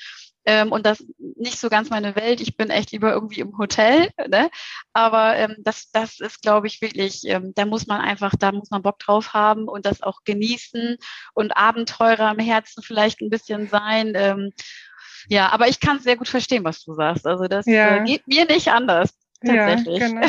Ähm, 0.46 0.72
und 0.72 0.86
das 0.86 1.06
nicht 1.36 1.60
so 1.60 1.70
ganz 1.70 1.90
meine 1.90 2.16
Welt. 2.16 2.42
Ich 2.42 2.58
bin 2.58 2.70
echt 2.70 2.92
lieber 2.92 3.12
irgendwie 3.12 3.42
im 3.42 3.58
Hotel. 3.58 4.10
Ne? 4.30 4.52
Aber 4.94 5.36
ähm, 5.38 5.56
das, 5.60 5.90
das 5.92 6.20
ist, 6.20 6.44
glaube 6.44 6.68
ich, 6.68 6.82
wirklich, 6.82 7.22
ähm, 7.26 7.52
da 7.56 7.66
muss 7.66 7.88
man 7.88 8.00
einfach, 8.00 8.34
da 8.38 8.52
muss 8.52 8.70
man 8.70 8.84
Bock 8.84 9.00
drauf 9.00 9.34
haben 9.34 9.68
und 9.68 9.88
das 9.88 10.04
auch 10.04 10.20
genießen 10.24 10.98
und 11.34 11.58
Abenteurer 11.58 12.32
im 12.32 12.40
Herzen 12.40 12.84
vielleicht 12.84 13.22
ein 13.22 13.32
bisschen 13.32 13.68
sein. 13.68 14.14
Ähm, 14.16 14.52
ja, 15.28 15.50
aber 15.50 15.68
ich 15.68 15.80
kann 15.80 16.00
sehr 16.00 16.16
gut 16.16 16.28
verstehen, 16.28 16.64
was 16.64 16.84
du 16.84 16.94
sagst. 16.94 17.26
Also 17.26 17.48
das 17.48 17.66
ja. 17.66 17.98
äh, 17.98 18.04
geht 18.04 18.28
mir 18.28 18.46
nicht 18.46 18.68
anders. 18.70 19.16
Tatsächlich. 19.46 20.00
Ja, 20.00 20.08
genau. 20.08 20.28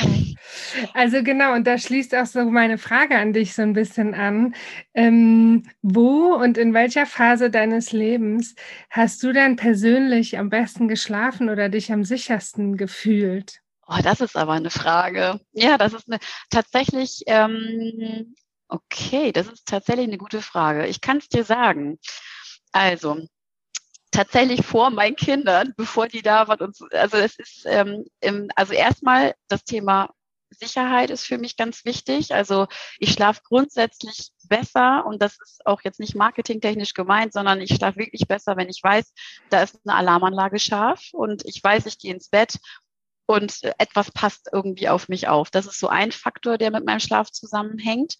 Also 0.95 1.23
genau, 1.23 1.55
und 1.55 1.67
da 1.67 1.79
schließt 1.79 2.15
auch 2.15 2.27
so 2.27 2.45
meine 2.45 2.79
Frage 2.79 3.19
an 3.19 3.33
dich 3.33 3.55
so 3.55 3.63
ein 3.63 3.73
bisschen 3.73 4.15
an. 4.15 4.55
Ähm, 4.95 5.65
wo 5.83 6.35
und 6.35 6.59
in 6.59 6.75
welcher 6.75 7.07
Phase 7.07 7.51
deines 7.51 7.93
Lebens 7.93 8.55
hast 8.91 9.23
du 9.23 9.33
denn 9.33 9.57
persönlich 9.57 10.39
am 10.39 10.49
besten 10.49 10.87
geschlafen 10.89 11.49
oder 11.49 11.69
dich 11.69 11.93
am 11.93 12.05
sichersten 12.05 12.77
gefühlt? 12.77 13.61
Oh, 13.87 13.99
das 14.03 14.21
ist 14.21 14.37
aber 14.37 14.53
eine 14.53 14.71
Frage. 14.71 15.41
Ja, 15.53 15.77
das 15.77 15.93
ist 15.93 16.07
eine 16.09 16.21
tatsächlich, 16.51 17.25
ähm, 17.27 18.35
okay, 18.69 19.33
das 19.33 19.49
ist 19.49 19.67
tatsächlich 19.67 20.07
eine 20.07 20.19
gute 20.19 20.43
Frage. 20.43 20.87
Ich 20.87 21.01
kann 21.01 21.19
es 21.19 21.29
dir 21.29 21.43
sagen. 21.45 21.99
Also, 22.73 23.27
tatsächlich 24.11 24.65
vor 24.65 24.91
meinen 24.91 25.17
Kindern, 25.17 25.75
bevor 25.77 26.09
die 26.09 26.23
da 26.23 26.49
waren. 26.49 26.61
Und 26.61 26.77
so. 26.77 26.87
Also 26.93 27.17
es 27.17 27.39
ist 27.39 27.65
ähm, 27.67 28.05
im, 28.21 28.49
also 28.57 28.73
erstmal 28.73 29.35
das 29.49 29.65
Thema 29.65 30.11
Sicherheit 30.51 31.11
ist 31.11 31.25
für 31.25 31.39
mich 31.39 31.57
ganz 31.57 31.85
wichtig. 31.85 32.35
Also 32.35 32.67
ich 32.99 33.13
schlafe 33.13 33.41
grundsätzlich 33.45 34.31
besser 34.49 35.07
und 35.07 35.23
das 35.23 35.39
ist 35.41 35.65
auch 35.65 35.83
jetzt 35.83 36.01
nicht 36.01 36.17
marketingtechnisch 36.17 36.95
gemeint, 36.95 37.33
sondern 37.33 37.61
ich 37.61 37.75
schlafe 37.75 37.99
wirklich 37.99 38.27
besser, 38.27 38.57
wenn 38.57 38.69
ich 38.69 38.83
weiß, 38.83 39.13
da 39.49 39.63
ist 39.63 39.79
eine 39.85 39.97
Alarmanlage 39.97 40.59
scharf 40.59 41.11
und 41.13 41.45
ich 41.45 41.63
weiß, 41.63 41.87
ich 41.87 41.99
gehe 41.99 42.13
ins 42.13 42.29
Bett 42.29 42.59
und 43.27 43.63
etwas 43.79 44.11
passt 44.11 44.49
irgendwie 44.53 44.89
auf 44.89 45.09
mich 45.09 45.29
auf. 45.29 45.51
Das 45.51 45.67
ist 45.67 45.79
so 45.79 45.89
ein 45.89 46.11
Faktor, 46.11 46.59
der 46.59 46.73
mit 46.73 46.85
meinem 46.85 47.01
Schlaf 47.01 47.31
zusammenhängt. 47.31 48.17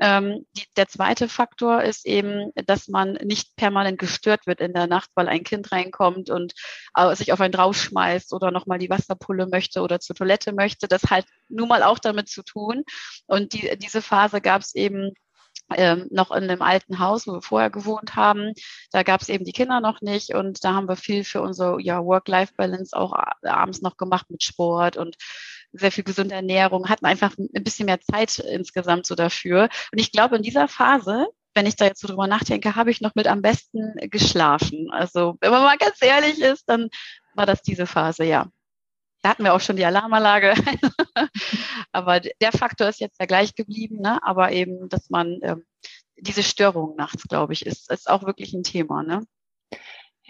Ähm, 0.00 0.46
die, 0.56 0.64
der 0.76 0.88
zweite 0.88 1.28
Faktor 1.28 1.82
ist 1.82 2.06
eben, 2.06 2.52
dass 2.66 2.88
man 2.88 3.14
nicht 3.24 3.56
permanent 3.56 3.98
gestört 3.98 4.46
wird 4.46 4.60
in 4.60 4.72
der 4.72 4.86
Nacht, 4.86 5.10
weil 5.14 5.28
ein 5.28 5.44
Kind 5.44 5.72
reinkommt 5.72 6.30
und 6.30 6.52
äh, 6.94 7.14
sich 7.16 7.32
auf 7.32 7.40
einen 7.40 7.52
draufschmeißt 7.52 8.32
oder 8.32 8.50
nochmal 8.50 8.78
die 8.78 8.90
Wasserpulle 8.90 9.46
möchte 9.46 9.80
oder 9.80 10.00
zur 10.00 10.16
Toilette 10.16 10.52
möchte. 10.52 10.88
Das 10.88 11.02
hat 11.04 11.24
nun 11.48 11.68
mal 11.68 11.82
auch 11.82 11.98
damit 11.98 12.28
zu 12.28 12.42
tun. 12.42 12.84
Und 13.26 13.52
die, 13.52 13.76
diese 13.78 14.02
Phase 14.02 14.40
gab 14.40 14.62
es 14.62 14.74
eben 14.74 15.12
ähm, 15.76 16.06
noch 16.10 16.30
in 16.30 16.44
einem 16.44 16.62
alten 16.62 16.98
Haus, 16.98 17.26
wo 17.26 17.34
wir 17.34 17.42
vorher 17.42 17.70
gewohnt 17.70 18.16
haben. 18.16 18.52
Da 18.90 19.02
gab 19.02 19.20
es 19.20 19.28
eben 19.28 19.44
die 19.44 19.52
Kinder 19.52 19.80
noch 19.80 20.00
nicht 20.00 20.34
und 20.34 20.64
da 20.64 20.74
haben 20.74 20.88
wir 20.88 20.96
viel 20.96 21.24
für 21.24 21.42
unsere 21.42 21.80
ja, 21.82 22.02
Work-Life-Balance 22.04 22.96
auch 22.96 23.12
abends 23.42 23.82
noch 23.82 23.96
gemacht 23.96 24.30
mit 24.30 24.42
Sport 24.42 24.96
und 24.96 25.16
sehr 25.72 25.92
viel 25.92 26.04
gesunde 26.04 26.34
Ernährung, 26.34 26.88
hatten 26.88 27.06
einfach 27.06 27.36
ein 27.38 27.64
bisschen 27.64 27.86
mehr 27.86 28.00
Zeit 28.00 28.38
insgesamt 28.38 29.06
so 29.06 29.14
dafür. 29.14 29.68
Und 29.92 29.98
ich 29.98 30.12
glaube, 30.12 30.36
in 30.36 30.42
dieser 30.42 30.68
Phase, 30.68 31.26
wenn 31.54 31.66
ich 31.66 31.76
da 31.76 31.86
jetzt 31.86 32.00
so 32.00 32.08
drüber 32.08 32.26
nachdenke, 32.26 32.76
habe 32.76 32.90
ich 32.90 33.00
noch 33.00 33.14
mit 33.14 33.26
am 33.26 33.42
besten 33.42 33.94
geschlafen. 34.10 34.90
Also, 34.90 35.36
wenn 35.40 35.50
man 35.50 35.62
mal 35.62 35.78
ganz 35.78 36.00
ehrlich 36.00 36.40
ist, 36.40 36.64
dann 36.68 36.88
war 37.34 37.46
das 37.46 37.62
diese 37.62 37.86
Phase, 37.86 38.24
ja. 38.24 38.46
Da 39.22 39.30
hatten 39.30 39.44
wir 39.44 39.54
auch 39.54 39.60
schon 39.60 39.76
die 39.76 39.84
Alarmanlage. 39.84 40.54
Aber 41.92 42.20
der 42.20 42.52
Faktor 42.52 42.88
ist 42.88 43.00
jetzt 43.00 43.18
ja 43.18 43.26
gleich 43.26 43.54
geblieben, 43.54 44.00
ne? 44.00 44.20
aber 44.22 44.52
eben, 44.52 44.88
dass 44.88 45.10
man 45.10 45.38
ähm, 45.42 45.64
diese 46.16 46.42
Störung 46.42 46.94
nachts, 46.96 47.24
glaube 47.24 47.52
ich, 47.52 47.66
ist, 47.66 47.90
ist 47.90 48.08
auch 48.08 48.24
wirklich 48.24 48.52
ein 48.52 48.62
Thema. 48.62 49.02
Ne? 49.02 49.24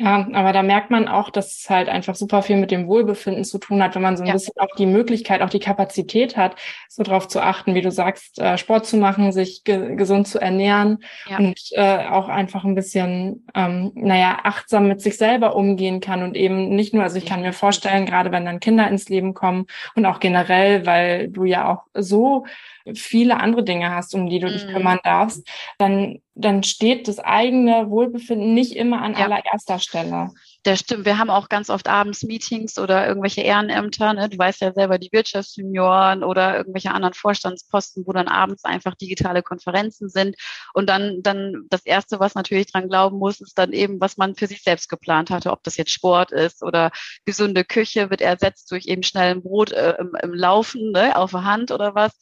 Ja, 0.01 0.29
aber 0.33 0.53
da 0.53 0.63
merkt 0.63 0.93
man 0.93 1.09
auch, 1.09 1.29
dass 1.29 1.59
es 1.59 1.69
halt 1.69 1.89
einfach 1.89 2.15
super 2.15 2.43
viel 2.43 2.57
mit 2.57 2.71
dem 2.71 2.87
Wohlbefinden 2.87 3.43
zu 3.43 3.59
tun 3.59 3.83
hat, 3.83 3.97
wenn 3.97 4.03
man 4.03 4.17
so 4.17 4.23
ein 4.23 4.29
ja. 4.29 4.33
bisschen 4.33 4.55
auch 4.57 4.73
die 4.79 4.87
Möglichkeit, 4.87 5.43
auch 5.43 5.51
die 5.51 5.59
Kapazität 5.59 6.37
hat, 6.37 6.55
so 6.89 7.03
darauf 7.03 7.27
zu 7.27 7.41
achten, 7.43 7.75
wie 7.75 7.81
du 7.81 7.91
sagst, 7.91 8.39
äh, 8.39 8.57
Sport 8.59 8.87
zu 8.87 8.97
machen, 8.97 9.33
sich 9.33 9.65
ge 9.65 9.97
gesund 9.97 10.29
zu 10.29 10.41
ernähren 10.41 10.99
ja. 11.29 11.39
und 11.39 11.59
äh, 11.73 12.07
auch 12.07 12.29
einfach 12.29 12.63
ein 12.63 12.77
bisschen, 12.77 13.45
ähm, 13.57 13.91
naja, 13.97 14.39
achtsam 14.45 14.87
mit 14.87 15.01
sich 15.01 15.17
selber 15.17 15.57
umgehen 15.57 15.99
kann 15.99 16.23
und 16.23 16.37
eben 16.37 16.69
nicht 16.77 16.95
nur, 16.95 17.03
also 17.03 17.19
ich 17.19 17.27
kann 17.27 17.43
mir 17.43 17.53
vorstellen, 17.53 18.07
gerade 18.07 18.31
wenn 18.31 18.45
dann 18.45 18.61
Kinder 18.61 18.87
ins 18.87 19.09
Leben 19.09 19.35
kommen 19.35 19.67
und 19.97 20.07
auch 20.07 20.21
generell, 20.21 20.87
weil 20.87 21.27
du 21.27 21.43
ja 21.43 21.73
auch 21.73 21.83
so 21.93 22.47
viele 22.95 23.41
andere 23.41 23.65
Dinge 23.65 23.91
hast, 23.91 24.15
um 24.15 24.29
die 24.29 24.39
du 24.39 24.47
dich 24.47 24.65
mhm. 24.67 24.75
kümmern 24.75 24.99
darfst, 25.03 25.47
dann, 25.79 26.21
dann 26.39 26.63
steht 26.63 27.09
das 27.09 27.19
eigene 27.19 27.91
Wohlbefinden 27.91 28.55
nicht 28.55 28.75
immer 28.77 29.03
an 29.03 29.15
ja. 29.15 29.25
allererster 29.25 29.79
Stelle. 29.79 30.31
Das 30.65 30.81
stimmt. 30.81 31.05
Wir 31.05 31.19
haben 31.19 31.31
auch 31.31 31.49
ganz 31.49 31.71
oft 31.71 31.89
abends 31.89 32.25
Meetings 32.25 32.79
oder 32.79 33.07
irgendwelche 33.07 33.43
Ehrenämter. 33.43 34.13
Ne? 34.13 34.29
Du 34.29 34.37
weißt 34.37 34.61
ja 34.61 34.73
selber, 34.73 34.99
die 34.99 35.11
Wirtschaftsjunioren 35.13 36.25
oder 36.25 36.57
irgendwelche 36.57 36.91
anderen 36.91 37.15
Vorstandsposten, 37.15 38.05
wo 38.07 38.13
dann 38.13 38.27
abends 38.27 38.65
einfach 38.65 38.97
digitale 38.97 39.43
Konferenzen 39.43 40.09
sind. 40.09 40.37
Und 40.75 40.89
dann, 40.89 41.23
dann 41.23 41.67
das 41.71 41.87
Erste, 41.87 42.19
was 42.19 42.35
natürlich 42.35 42.71
dran 42.73 42.89
glauben 42.89 43.19
muss, 43.19 43.41
ist 43.41 43.57
dann 43.57 43.73
eben, 43.73 44.01
was 44.01 44.17
man 44.17 44.35
für 44.35 44.49
sich 44.49 44.63
selbst 44.63 44.89
geplant 44.89 45.31
hatte. 45.31 45.53
Ob 45.53 45.63
das 45.63 45.77
jetzt 45.77 45.93
Sport 45.93 46.33
ist 46.33 46.63
oder 46.63 46.91
gesunde 47.25 47.65
Küche 47.65 48.11
wird 48.11 48.21
ersetzt 48.21 48.71
durch 48.73 48.87
eben 48.87 49.05
schnell 49.05 49.37
ein 49.37 49.43
Brot 49.43 49.71
äh, 49.71 49.95
im, 49.99 50.17
im 50.21 50.35
Laufen 50.35 50.91
ne? 50.91 51.17
auf 51.17 51.31
der 51.31 51.45
Hand 51.45 51.71
oder 51.71 51.95
was. 51.95 52.13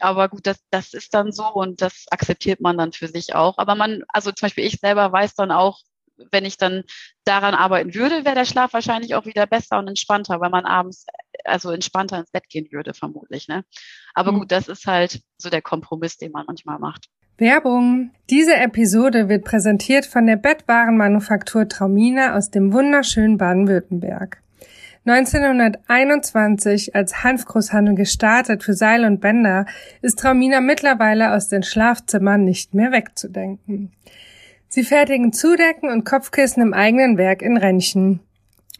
Aber 0.00 0.28
gut, 0.28 0.46
das, 0.46 0.58
das 0.70 0.94
ist 0.94 1.14
dann 1.14 1.30
so 1.32 1.46
und 1.46 1.80
das 1.80 2.06
akzeptiert 2.10 2.60
man 2.60 2.76
dann 2.76 2.92
für 2.92 3.06
sich 3.06 3.36
auch. 3.36 3.56
Aber 3.56 3.76
man, 3.76 4.02
also 4.08 4.32
zum 4.32 4.46
Beispiel 4.46 4.64
ich 4.66 4.80
selber 4.80 5.12
weiß 5.12 5.34
dann 5.36 5.52
auch, 5.52 5.78
wenn 6.30 6.44
ich 6.44 6.56
dann 6.56 6.84
daran 7.24 7.54
arbeiten 7.54 7.94
würde, 7.94 8.24
wäre 8.24 8.34
der 8.34 8.44
Schlaf 8.44 8.72
wahrscheinlich 8.72 9.14
auch 9.14 9.26
wieder 9.26 9.46
besser 9.46 9.78
und 9.78 9.88
entspannter, 9.88 10.40
weil 10.40 10.50
man 10.50 10.64
abends 10.64 11.06
also 11.44 11.70
entspannter 11.70 12.18
ins 12.18 12.30
Bett 12.30 12.48
gehen 12.48 12.68
würde, 12.70 12.94
vermutlich. 12.94 13.48
Ne? 13.48 13.64
Aber 14.14 14.32
mhm. 14.32 14.40
gut, 14.40 14.52
das 14.52 14.68
ist 14.68 14.86
halt 14.86 15.20
so 15.38 15.50
der 15.50 15.62
Kompromiss, 15.62 16.16
den 16.16 16.32
man 16.32 16.44
manchmal 16.46 16.78
macht. 16.78 17.08
Werbung. 17.36 18.12
Diese 18.30 18.54
Episode 18.54 19.28
wird 19.28 19.44
präsentiert 19.44 20.06
von 20.06 20.26
der 20.26 20.36
Bettwarenmanufaktur 20.36 21.68
Traumina 21.68 22.36
aus 22.36 22.50
dem 22.50 22.72
wunderschönen 22.72 23.38
Baden-Württemberg. 23.38 24.40
1921 25.06 26.94
als 26.94 27.24
Hanfgroßhandel 27.24 27.94
gestartet 27.94 28.62
für 28.62 28.72
Seil 28.72 29.04
und 29.04 29.20
Bänder, 29.20 29.66
ist 30.00 30.18
Traumina 30.18 30.60
mittlerweile 30.60 31.34
aus 31.34 31.48
den 31.48 31.62
Schlafzimmern 31.62 32.44
nicht 32.44 32.72
mehr 32.72 32.90
wegzudenken. 32.90 33.92
Sie 34.74 34.82
fertigen 34.82 35.32
Zudecken 35.32 35.88
und 35.88 36.04
Kopfkissen 36.04 36.60
im 36.60 36.74
eigenen 36.74 37.16
Werk 37.16 37.42
in 37.42 37.56
Rennchen. 37.56 38.18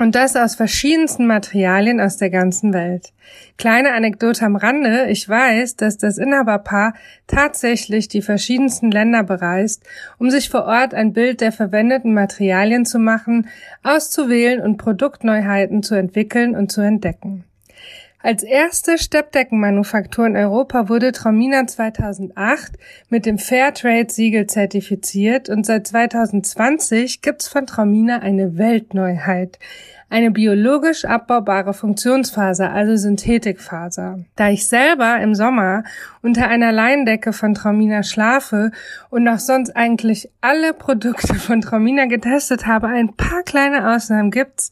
Und 0.00 0.16
das 0.16 0.34
aus 0.34 0.56
verschiedensten 0.56 1.24
Materialien 1.24 2.00
aus 2.00 2.16
der 2.16 2.30
ganzen 2.30 2.72
Welt. 2.72 3.12
Kleine 3.58 3.92
Anekdote 3.92 4.44
am 4.44 4.56
Rande. 4.56 5.06
Ich 5.10 5.28
weiß, 5.28 5.76
dass 5.76 5.96
das 5.96 6.18
Inhaberpaar 6.18 6.94
tatsächlich 7.28 8.08
die 8.08 8.22
verschiedensten 8.22 8.90
Länder 8.90 9.22
bereist, 9.22 9.84
um 10.18 10.30
sich 10.30 10.50
vor 10.50 10.64
Ort 10.64 10.94
ein 10.94 11.12
Bild 11.12 11.40
der 11.40 11.52
verwendeten 11.52 12.12
Materialien 12.12 12.84
zu 12.84 12.98
machen, 12.98 13.46
auszuwählen 13.84 14.60
und 14.60 14.78
Produktneuheiten 14.78 15.84
zu 15.84 15.94
entwickeln 15.94 16.56
und 16.56 16.72
zu 16.72 16.80
entdecken. 16.80 17.44
Als 18.24 18.42
erste 18.42 18.96
Steppdeckenmanufaktur 18.96 20.26
in 20.26 20.34
Europa 20.34 20.88
wurde 20.88 21.12
Traumina 21.12 21.66
2008 21.66 22.72
mit 23.10 23.26
dem 23.26 23.36
Fairtrade-Siegel 23.36 24.46
zertifiziert 24.46 25.50
und 25.50 25.66
seit 25.66 25.86
2020 25.86 27.20
gibt's 27.20 27.48
von 27.48 27.66
Traumina 27.66 28.20
eine 28.20 28.56
Weltneuheit. 28.56 29.58
Eine 30.08 30.30
biologisch 30.30 31.04
abbaubare 31.04 31.74
Funktionsfaser, 31.74 32.72
also 32.72 32.96
Synthetikfaser. 32.96 34.20
Da 34.36 34.48
ich 34.48 34.68
selber 34.68 35.20
im 35.20 35.34
Sommer 35.34 35.84
unter 36.22 36.48
einer 36.48 36.72
Leindecke 36.72 37.34
von 37.34 37.52
Traumina 37.52 38.02
schlafe 38.02 38.70
und 39.10 39.28
auch 39.28 39.38
sonst 39.38 39.76
eigentlich 39.76 40.30
alle 40.40 40.72
Produkte 40.72 41.34
von 41.34 41.60
Traumina 41.60 42.06
getestet 42.06 42.66
habe, 42.66 42.86
ein 42.86 43.16
paar 43.16 43.42
kleine 43.42 43.94
Ausnahmen 43.94 44.30
gibt's, 44.30 44.70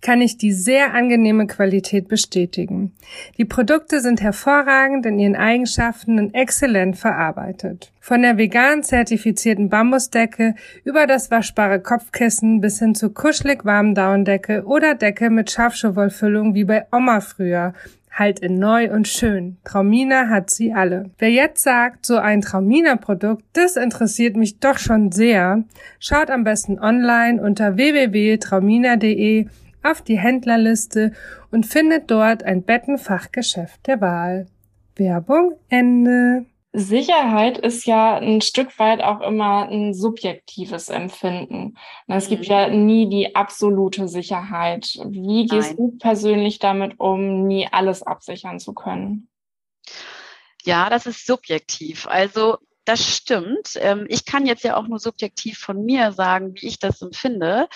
kann 0.00 0.20
ich 0.20 0.38
die 0.38 0.52
sehr 0.52 0.94
angenehme 0.94 1.46
Qualität 1.46 2.08
bestätigen. 2.08 2.92
Die 3.36 3.44
Produkte 3.44 4.00
sind 4.00 4.20
hervorragend 4.20 5.06
in 5.06 5.18
ihren 5.18 5.36
Eigenschaften 5.36 6.18
und 6.18 6.34
exzellent 6.34 6.96
verarbeitet. 6.96 7.92
Von 8.00 8.22
der 8.22 8.38
vegan 8.38 8.82
zertifizierten 8.82 9.68
Bambusdecke 9.68 10.54
über 10.84 11.06
das 11.06 11.30
waschbare 11.30 11.80
Kopfkissen 11.80 12.60
bis 12.60 12.78
hin 12.78 12.94
zur 12.94 13.12
kuschelig 13.12 13.64
warmen 13.64 13.94
Daunendecke 13.94 14.64
oder 14.64 14.94
Decke 14.94 15.30
mit 15.30 15.50
Schafschuhwollfüllung 15.50 16.54
wie 16.54 16.64
bei 16.64 16.86
Oma 16.90 17.20
früher 17.20 17.74
halt 18.18 18.40
in 18.40 18.58
neu 18.58 18.90
und 18.92 19.06
schön. 19.06 19.58
Traumina 19.64 20.28
hat 20.28 20.50
sie 20.50 20.72
alle. 20.72 21.10
Wer 21.18 21.30
jetzt 21.30 21.62
sagt, 21.62 22.04
so 22.04 22.16
ein 22.16 22.40
Traumina-Produkt, 22.40 23.44
das 23.52 23.76
interessiert 23.76 24.36
mich 24.36 24.58
doch 24.58 24.78
schon 24.78 25.12
sehr, 25.12 25.64
schaut 26.00 26.30
am 26.30 26.44
besten 26.44 26.78
online 26.78 27.40
unter 27.40 27.76
www.traumina.de 27.76 29.46
auf 29.82 30.02
die 30.02 30.18
Händlerliste 30.18 31.12
und 31.50 31.66
findet 31.66 32.10
dort 32.10 32.42
ein 32.42 32.62
Bettenfachgeschäft 32.62 33.86
der 33.86 34.00
Wahl. 34.00 34.46
Werbung 34.96 35.54
Ende. 35.68 36.46
Sicherheit 36.72 37.56
ist 37.56 37.86
ja 37.86 38.16
ein 38.18 38.40
Stück 38.40 38.78
weit 38.78 39.02
auch 39.02 39.20
immer 39.22 39.68
ein 39.68 39.94
subjektives 39.94 40.90
Empfinden. 40.90 41.78
Es 42.06 42.28
gibt 42.28 42.46
mhm. 42.46 42.52
ja 42.52 42.68
nie 42.68 43.08
die 43.08 43.34
absolute 43.34 44.06
Sicherheit. 44.06 44.98
Wie 45.08 45.46
gehst 45.46 45.70
Nein. 45.70 45.76
du 45.76 45.98
persönlich 45.98 46.58
damit 46.58 47.00
um, 47.00 47.46
nie 47.46 47.66
alles 47.70 48.02
absichern 48.02 48.60
zu 48.60 48.74
können? 48.74 49.28
Ja, 50.64 50.90
das 50.90 51.06
ist 51.06 51.26
subjektiv. 51.26 52.06
Also 52.06 52.58
das 52.84 53.04
stimmt. 53.04 53.74
Ähm, 53.76 54.06
ich 54.08 54.24
kann 54.24 54.46
jetzt 54.46 54.64
ja 54.64 54.76
auch 54.76 54.88
nur 54.88 54.98
subjektiv 54.98 55.58
von 55.58 55.84
mir 55.84 56.12
sagen, 56.12 56.54
wie 56.54 56.66
ich 56.66 56.78
das 56.78 57.00
empfinde. 57.00 57.68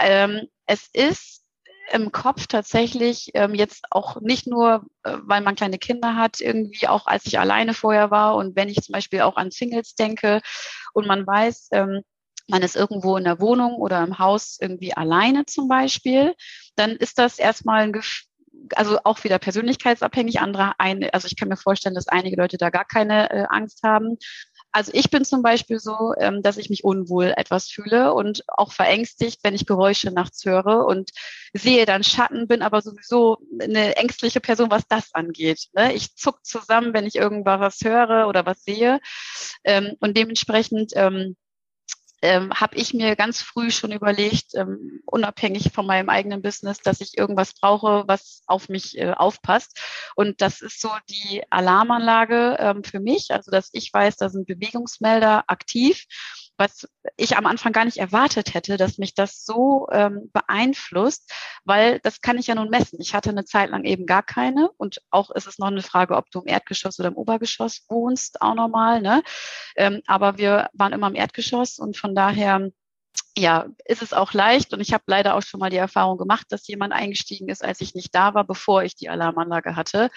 Ähm, 0.00 0.48
es 0.66 0.88
ist 0.92 1.44
im 1.92 2.12
Kopf 2.12 2.46
tatsächlich 2.46 3.30
ähm, 3.34 3.54
jetzt 3.54 3.84
auch 3.90 4.20
nicht 4.20 4.46
nur, 4.46 4.86
äh, 5.02 5.16
weil 5.22 5.40
man 5.42 5.56
kleine 5.56 5.78
Kinder 5.78 6.16
hat, 6.16 6.40
irgendwie 6.40 6.88
auch 6.88 7.06
als 7.06 7.26
ich 7.26 7.38
alleine 7.38 7.74
vorher 7.74 8.10
war 8.10 8.36
und 8.36 8.56
wenn 8.56 8.68
ich 8.68 8.82
zum 8.82 8.92
Beispiel 8.92 9.22
auch 9.22 9.36
an 9.36 9.50
Singles 9.50 9.94
denke 9.94 10.40
und 10.92 11.06
man 11.06 11.26
weiß, 11.26 11.68
ähm, 11.72 12.02
man 12.48 12.62
ist 12.62 12.76
irgendwo 12.76 13.16
in 13.16 13.24
der 13.24 13.40
Wohnung 13.40 13.74
oder 13.74 14.02
im 14.02 14.18
Haus 14.18 14.58
irgendwie 14.60 14.94
alleine 14.94 15.46
zum 15.46 15.68
Beispiel, 15.68 16.34
dann 16.76 16.92
ist 16.92 17.18
das 17.18 17.38
erstmal 17.38 17.82
ein 17.82 17.92
Gefühl, 17.92 18.26
also 18.74 18.98
auch 19.04 19.22
wieder 19.24 19.38
persönlichkeitsabhängig. 19.38 20.40
Andere, 20.40 20.72
eine, 20.78 21.14
also 21.14 21.26
ich 21.26 21.36
kann 21.36 21.48
mir 21.48 21.56
vorstellen, 21.56 21.94
dass 21.94 22.08
einige 22.08 22.36
Leute 22.36 22.58
da 22.58 22.70
gar 22.70 22.84
keine 22.84 23.30
äh, 23.30 23.46
Angst 23.48 23.82
haben. 23.82 24.18
Also 24.72 24.92
ich 24.94 25.10
bin 25.10 25.24
zum 25.24 25.42
Beispiel 25.42 25.80
so, 25.80 26.14
ähm, 26.18 26.42
dass 26.42 26.56
ich 26.56 26.70
mich 26.70 26.84
unwohl 26.84 27.34
etwas 27.36 27.68
fühle 27.68 28.14
und 28.14 28.44
auch 28.46 28.72
verängstigt, 28.72 29.40
wenn 29.42 29.54
ich 29.54 29.66
Geräusche 29.66 30.10
nachts 30.12 30.44
höre 30.44 30.86
und 30.86 31.10
sehe 31.52 31.86
dann 31.86 32.04
Schatten, 32.04 32.46
bin 32.46 32.62
aber 32.62 32.80
sowieso 32.80 33.38
eine 33.60 33.96
ängstliche 33.96 34.40
Person, 34.40 34.70
was 34.70 34.86
das 34.88 35.12
angeht. 35.12 35.68
Ne? 35.72 35.94
Ich 35.94 36.14
zuck 36.14 36.44
zusammen, 36.44 36.94
wenn 36.94 37.06
ich 37.06 37.16
irgendwas 37.16 37.80
höre 37.82 38.28
oder 38.28 38.46
was 38.46 38.62
sehe. 38.62 39.00
Ähm, 39.64 39.96
und 40.00 40.16
dementsprechend 40.16 40.92
ähm, 42.22 42.52
habe 42.52 42.76
ich 42.76 42.92
mir 42.92 43.16
ganz 43.16 43.42
früh 43.42 43.70
schon 43.70 43.92
überlegt, 43.92 44.54
ähm, 44.54 45.00
unabhängig 45.06 45.72
von 45.72 45.86
meinem 45.86 46.08
eigenen 46.08 46.42
Business, 46.42 46.78
dass 46.78 47.00
ich 47.00 47.16
irgendwas 47.16 47.54
brauche, 47.54 48.04
was 48.06 48.42
auf 48.46 48.68
mich 48.68 48.98
äh, 48.98 49.12
aufpasst. 49.12 49.78
Und 50.16 50.40
das 50.40 50.60
ist 50.60 50.80
so 50.80 50.90
die 51.08 51.42
Alarmanlage 51.50 52.56
ähm, 52.58 52.84
für 52.84 53.00
mich, 53.00 53.30
also 53.30 53.50
dass 53.50 53.70
ich 53.72 53.92
weiß, 53.92 54.16
da 54.16 54.28
sind 54.28 54.46
Bewegungsmelder 54.46 55.44
aktiv 55.46 56.04
was 56.60 56.86
ich 57.16 57.38
am 57.38 57.46
Anfang 57.46 57.72
gar 57.72 57.86
nicht 57.86 57.96
erwartet 57.96 58.52
hätte, 58.52 58.76
dass 58.76 58.98
mich 58.98 59.14
das 59.14 59.46
so 59.46 59.88
ähm, 59.90 60.30
beeinflusst, 60.32 61.32
weil 61.64 62.00
das 62.00 62.20
kann 62.20 62.36
ich 62.36 62.48
ja 62.48 62.54
nun 62.54 62.68
messen. 62.68 63.00
Ich 63.00 63.14
hatte 63.14 63.30
eine 63.30 63.46
Zeit 63.46 63.70
lang 63.70 63.84
eben 63.84 64.04
gar 64.04 64.22
keine 64.22 64.70
und 64.76 65.00
auch 65.10 65.30
ist 65.30 65.46
es 65.46 65.58
noch 65.58 65.68
eine 65.68 65.80
Frage, 65.80 66.16
ob 66.16 66.30
du 66.30 66.40
im 66.40 66.48
Erdgeschoss 66.48 67.00
oder 67.00 67.08
im 67.08 67.16
Obergeschoss 67.16 67.86
wohnst, 67.88 68.42
auch 68.42 68.54
normal. 68.54 69.00
Ne? 69.00 69.22
Ähm, 69.74 70.02
aber 70.06 70.36
wir 70.36 70.68
waren 70.74 70.92
immer 70.92 71.08
im 71.08 71.14
Erdgeschoss 71.14 71.78
und 71.78 71.96
von 71.96 72.14
daher 72.14 72.70
ja, 73.38 73.66
ist 73.86 74.02
es 74.02 74.12
auch 74.12 74.34
leicht 74.34 74.74
und 74.74 74.80
ich 74.80 74.92
habe 74.92 75.04
leider 75.06 75.36
auch 75.36 75.42
schon 75.42 75.60
mal 75.60 75.70
die 75.70 75.78
Erfahrung 75.78 76.18
gemacht, 76.18 76.46
dass 76.50 76.68
jemand 76.68 76.92
eingestiegen 76.92 77.48
ist, 77.48 77.64
als 77.64 77.80
ich 77.80 77.94
nicht 77.94 78.14
da 78.14 78.34
war, 78.34 78.44
bevor 78.44 78.82
ich 78.82 78.96
die 78.96 79.08
Alarmanlage 79.08 79.76
hatte. 79.76 80.10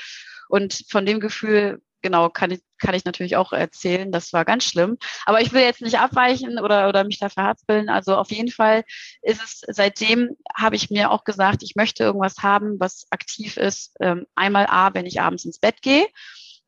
Und 0.50 0.84
von 0.90 1.06
dem 1.06 1.22
Gefühl 1.22 1.82
genau, 2.04 2.30
kann 2.30 2.52
ich, 2.52 2.62
kann 2.78 2.94
ich 2.94 3.06
natürlich 3.06 3.36
auch 3.36 3.52
erzählen. 3.54 4.12
Das 4.12 4.34
war 4.34 4.46
ganz 4.46 4.66
schlimm. 4.66 4.98
Aber 5.26 5.42
ich 5.42 5.52
will 5.54 5.62
jetzt 5.62 5.82
nicht 5.82 5.98
abweichen 5.98 6.60
oder, 6.60 6.88
oder 6.90 7.04
mich 7.04 7.18
da 7.18 7.30
verhaspeln. 7.30 7.90
Also 7.90 8.16
auf 8.16 8.30
jeden 8.30 8.52
Fall 8.52 8.84
ist 9.24 9.42
es, 9.42 9.62
seitdem 9.68 10.38
habe 10.56 10.76
ich 10.76 10.92
mir 10.92 11.10
auch 11.10 11.24
gesagt, 11.24 11.64
ich 11.64 11.76
möchte 11.76 12.04
irgendwas 12.04 12.38
haben, 12.44 12.80
was 12.80 13.08
aktiv 13.10 13.58
ist. 13.58 13.96
Ähm, 14.00 14.28
einmal 14.36 14.68
A, 14.68 14.94
wenn 14.94 15.08
ich 15.08 15.22
abends 15.22 15.46
ins 15.46 15.58
Bett 15.58 15.82
gehe. 15.82 16.06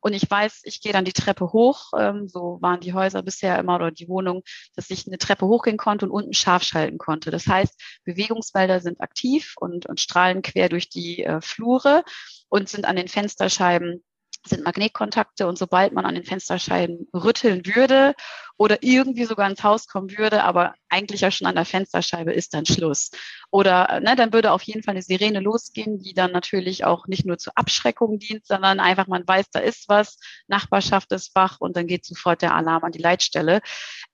Und 0.06 0.14
ich 0.14 0.30
weiß, 0.30 0.62
ich 0.66 0.82
gehe 0.82 0.94
dann 0.94 1.04
die 1.04 1.14
Treppe 1.14 1.52
hoch. 1.52 1.92
Ähm, 1.98 2.28
so 2.28 2.60
waren 2.62 2.80
die 2.80 2.94
Häuser 2.94 3.24
bisher 3.24 3.58
immer 3.58 3.76
oder 3.76 3.90
die 3.90 4.08
Wohnung, 4.08 4.44
dass 4.76 4.92
ich 4.92 5.08
eine 5.08 5.18
Treppe 5.18 5.48
hochgehen 5.48 5.78
konnte 5.78 6.06
und 6.06 6.12
unten 6.12 6.34
scharf 6.34 6.62
schalten 6.62 7.00
konnte. 7.00 7.32
Das 7.32 7.48
heißt, 7.48 7.74
Bewegungsmelder 8.04 8.82
sind 8.82 9.02
aktiv 9.02 9.56
und, 9.58 9.88
und 9.88 10.00
strahlen 10.00 10.44
quer 10.44 10.70
durch 10.70 10.90
die 10.90 11.24
äh, 11.24 11.42
Flure 11.42 12.04
und 12.50 12.70
sind 12.70 12.86
an 12.86 12.96
den 12.96 13.08
Fensterscheiben 13.08 14.04
sind 14.48 14.64
Magnetkontakte 14.64 15.48
und 15.48 15.58
sobald 15.58 15.94
man 15.94 16.06
an 16.06 16.16
den 16.16 16.24
Fensterscheiben 16.24 17.08
rütteln 17.14 17.66
würde 17.66 18.14
oder 18.58 18.84
irgendwie 18.84 19.26
sogar 19.26 19.50
ins 19.50 19.64
Haus 19.64 19.88
kommen 19.88 20.18
würde, 20.18 20.44
aber 20.44 20.76
eigentlich 20.90 21.22
ja 21.22 21.32
schon 21.32 21.48
an 21.48 21.56
der 21.56 21.66
Fensterscheibe 21.66 22.32
ist 22.32 22.54
dann 22.54 22.66
Schluss. 22.66 23.12
Oder 23.52 24.00
ne, 24.00 24.16
dann 24.16 24.32
würde 24.32 24.52
auf 24.52 24.62
jeden 24.64 24.84
Fall 24.84 24.94
eine 24.94 25.02
Sirene 25.02 25.40
losgehen, 25.40 26.00
die 26.00 26.14
dann 26.14 26.32
natürlich 26.32 26.86
auch 26.86 27.08
nicht 27.08 27.26
nur 27.26 27.38
zur 27.38 27.54
Abschreckung 27.56 28.20
dient, 28.20 28.46
sondern 28.46 28.80
einfach 28.80 29.08
man 29.08 29.28
weiß, 29.28 29.50
da 29.52 29.60
ist 29.60 29.90
was, 29.90 30.18
Nachbarschaft 30.48 31.12
ist 31.12 31.36
wach 31.36 31.60
und 31.60 31.76
dann 31.76 31.88
geht 31.88 32.06
sofort 32.06 32.42
der 32.42 32.56
Alarm 32.56 32.84
an 32.84 32.92
die 32.92 33.02
Leitstelle. 33.02 33.62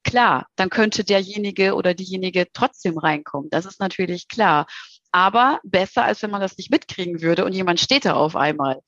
Klar, 0.03 0.47
dann 0.55 0.69
könnte 0.69 1.03
derjenige 1.03 1.75
oder 1.75 1.93
diejenige 1.93 2.47
trotzdem 2.51 2.97
reinkommen. 2.97 3.49
Das 3.51 3.65
ist 3.65 3.79
natürlich 3.79 4.27
klar 4.27 4.65
aber 5.11 5.59
besser, 5.63 6.03
als 6.03 6.21
wenn 6.21 6.31
man 6.31 6.41
das 6.41 6.57
nicht 6.57 6.71
mitkriegen 6.71 7.21
würde 7.21 7.45
und 7.45 7.53
jemand 7.53 7.79
steht 7.79 8.05
da 8.05 8.13
auf 8.13 8.35
einmal. 8.35 8.81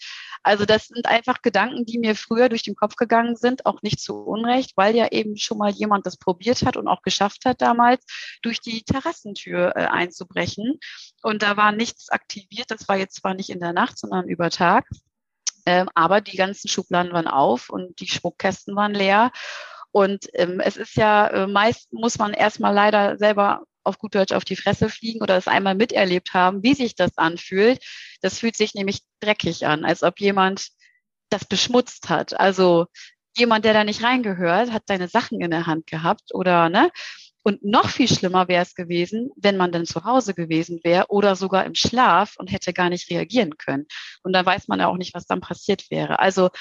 Also 0.44 0.66
das 0.66 0.88
sind 0.88 1.06
einfach 1.06 1.42
Gedanken, 1.42 1.86
die 1.86 2.00
mir 2.00 2.16
früher 2.16 2.50
durch 2.50 2.64
den 2.64 2.76
Kopf 2.76 2.96
gegangen 2.96 3.38
sind, 3.38 3.66
auch 3.66 3.82
nicht 3.82 4.02
zu 4.02 4.16
Unrecht, 4.18 4.74
weil 4.76 4.96
ja 4.96 5.08
eben 5.12 5.38
schon 5.38 5.58
mal 5.58 5.72
jemand 5.72 6.06
das 6.06 6.18
probiert 6.18 6.66
hat 6.66 6.76
und 6.76 6.88
auch 6.88 7.02
geschafft 7.02 7.46
hat 7.46 7.62
damals, 7.62 8.06
durch 8.42 8.60
die 8.60 8.84
Terrassentür 8.84 9.74
äh, 9.76 9.86
einzubrechen. 9.86 10.80
Und 11.22 11.44
da 11.44 11.56
war 11.56 11.72
nichts 11.72 12.10
aktiviert. 12.10 12.72
Das 12.72 12.88
war 12.90 12.98
jetzt 12.98 13.16
zwar 13.16 13.34
nicht 13.34 13.50
in 13.50 13.62
der 13.62 13.72
Nacht, 13.74 13.98
sondern 13.98 14.28
über 14.28 14.50
Tag. 14.50 14.86
Ähm, 15.66 15.90
aber 15.96 16.20
die 16.20 16.36
ganzen 16.36 16.68
Schubladen 16.68 17.14
waren 17.14 17.28
auf 17.28 17.70
und 17.70 18.00
die 18.02 18.08
Schmuckkästen 18.08 18.76
waren 18.76 18.94
leer. 18.94 19.32
Und 19.92 20.28
ähm, 20.34 20.60
es 20.60 20.76
ist 20.76 20.96
ja, 20.96 21.28
äh, 21.28 21.48
meist 21.48 21.94
muss 21.94 22.18
man 22.18 22.34
erstmal 22.34 22.74
leider 22.74 23.18
selber 23.18 23.64
auf 23.84 23.98
gut 23.98 24.16
Deutsch 24.16 24.34
auf 24.34 24.46
die 24.46 24.56
Fresse 24.56 24.90
fliegen 24.90 25.22
oder 25.22 25.38
es 25.38 25.48
einmal 25.48 25.76
miterlebt 25.76 26.34
haben, 26.34 26.64
wie 26.64 26.74
sich 26.74 26.96
das 26.96 27.18
anfühlt. 27.18 27.84
Das 28.22 28.40
fühlt 28.40 28.56
sich 28.56 28.74
nämlich 28.74 29.02
dreckig 29.20 29.66
an, 29.66 29.86
als 29.86 30.04
ob 30.04 30.20
jemand 30.20 30.68
das 31.30 31.46
beschmutzt 31.46 32.10
hat. 32.10 32.40
Also 32.40 32.88
jemand, 33.36 33.66
der 33.66 33.74
da 33.74 33.84
nicht 33.84 34.04
reingehört, 34.04 34.72
hat 34.72 34.84
seine 34.88 35.08
Sachen 35.08 35.42
in 35.42 35.52
der 35.52 35.66
Hand 35.66 35.88
gehabt 35.88 36.34
oder 36.34 36.70
ne? 36.70 36.92
Und 37.46 37.62
noch 37.62 37.90
viel 37.90 38.08
schlimmer 38.08 38.48
wäre 38.48 38.64
es 38.64 38.74
gewesen, 38.74 39.32
wenn 39.36 39.58
man 39.58 39.74
dann 39.74 39.86
zu 39.86 40.06
Hause 40.06 40.34
gewesen 40.34 40.80
wäre 40.84 41.08
oder 41.10 41.36
sogar 41.36 41.66
im 41.66 41.76
Schlaf 41.76 42.36
und 42.38 42.52
hätte 42.52 42.72
gar 42.72 42.90
nicht 42.90 43.10
reagieren 43.10 43.58
können. 43.58 43.86
Und 44.24 44.32
dann 44.32 44.46
weiß 44.46 44.70
man 44.70 44.80
ja 44.80 44.88
auch 44.88 44.96
nicht, 44.96 45.14
was 45.14 45.26
dann 45.26 45.42
passiert 45.42 45.92
wäre. 45.92 46.20
Also 46.20 46.52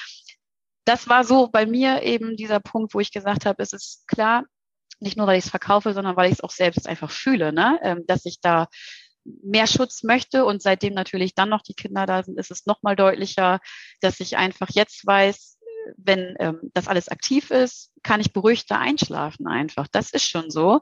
das 0.84 1.08
war 1.08 1.22
so 1.22 1.46
bei 1.46 1.66
mir 1.66 2.02
eben 2.02 2.36
dieser 2.36 2.58
Punkt, 2.58 2.94
wo 2.94 3.00
ich 3.00 3.12
gesagt 3.12 3.46
habe, 3.46 3.62
es 3.62 3.72
ist 3.72 4.08
klar, 4.08 4.44
nicht 5.02 5.16
nur, 5.16 5.26
weil 5.26 5.38
ich 5.38 5.44
es 5.44 5.50
verkaufe, 5.50 5.92
sondern 5.92 6.16
weil 6.16 6.28
ich 6.28 6.38
es 6.38 6.40
auch 6.40 6.50
selbst 6.50 6.88
einfach 6.88 7.10
fühle, 7.10 7.52
ne? 7.52 7.78
Ähm, 7.82 8.04
dass 8.06 8.24
ich 8.24 8.40
da 8.40 8.68
mehr 9.24 9.66
Schutz 9.66 10.02
möchte. 10.02 10.44
Und 10.44 10.62
seitdem 10.62 10.94
natürlich 10.94 11.34
dann 11.34 11.48
noch 11.48 11.62
die 11.62 11.74
Kinder 11.74 12.06
da 12.06 12.22
sind, 12.22 12.38
ist 12.38 12.50
es 12.50 12.66
nochmal 12.66 12.96
deutlicher, 12.96 13.60
dass 14.00 14.20
ich 14.20 14.36
einfach 14.36 14.68
jetzt 14.70 15.06
weiß, 15.06 15.58
wenn 15.96 16.36
ähm, 16.38 16.70
das 16.74 16.88
alles 16.88 17.08
aktiv 17.08 17.50
ist, 17.50 17.90
kann 18.02 18.20
ich 18.20 18.32
beruhigter 18.32 18.78
einschlafen 18.78 19.46
einfach. 19.46 19.88
Das 19.90 20.10
ist 20.10 20.28
schon 20.28 20.50
so. 20.50 20.80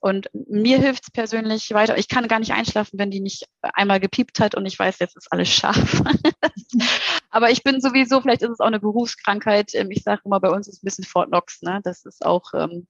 Und 0.00 0.28
mir 0.32 0.78
hilft 0.78 1.04
es 1.04 1.10
persönlich 1.10 1.72
weiter. 1.72 1.98
Ich 1.98 2.08
kann 2.08 2.28
gar 2.28 2.38
nicht 2.38 2.52
einschlafen, 2.52 2.98
wenn 2.98 3.10
die 3.10 3.20
nicht 3.20 3.48
einmal 3.62 3.98
gepiept 3.98 4.38
hat 4.38 4.54
und 4.54 4.64
ich 4.64 4.78
weiß, 4.78 4.98
jetzt 5.00 5.16
ist 5.16 5.32
alles 5.32 5.48
scharf. 5.48 6.02
Aber 7.30 7.50
ich 7.50 7.64
bin 7.64 7.80
sowieso, 7.80 8.20
vielleicht 8.20 8.42
ist 8.42 8.50
es 8.50 8.60
auch 8.60 8.66
eine 8.66 8.80
Berufskrankheit. 8.80 9.74
Ähm, 9.74 9.90
ich 9.90 10.02
sage 10.04 10.22
immer, 10.24 10.40
bei 10.40 10.50
uns 10.50 10.68
ist 10.68 10.82
ein 10.82 10.86
bisschen 10.86 11.04
Fort 11.04 11.28
Knox. 11.28 11.62
Ne? 11.62 11.80
Das 11.82 12.04
ist 12.04 12.24
auch, 12.24 12.54
ähm, 12.54 12.86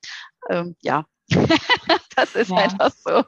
ähm, 0.51 0.77
ja, 0.83 1.07
das 2.17 2.35
ist 2.35 2.51
ja. 2.51 2.57
einfach 2.57 2.93
so. 2.93 3.25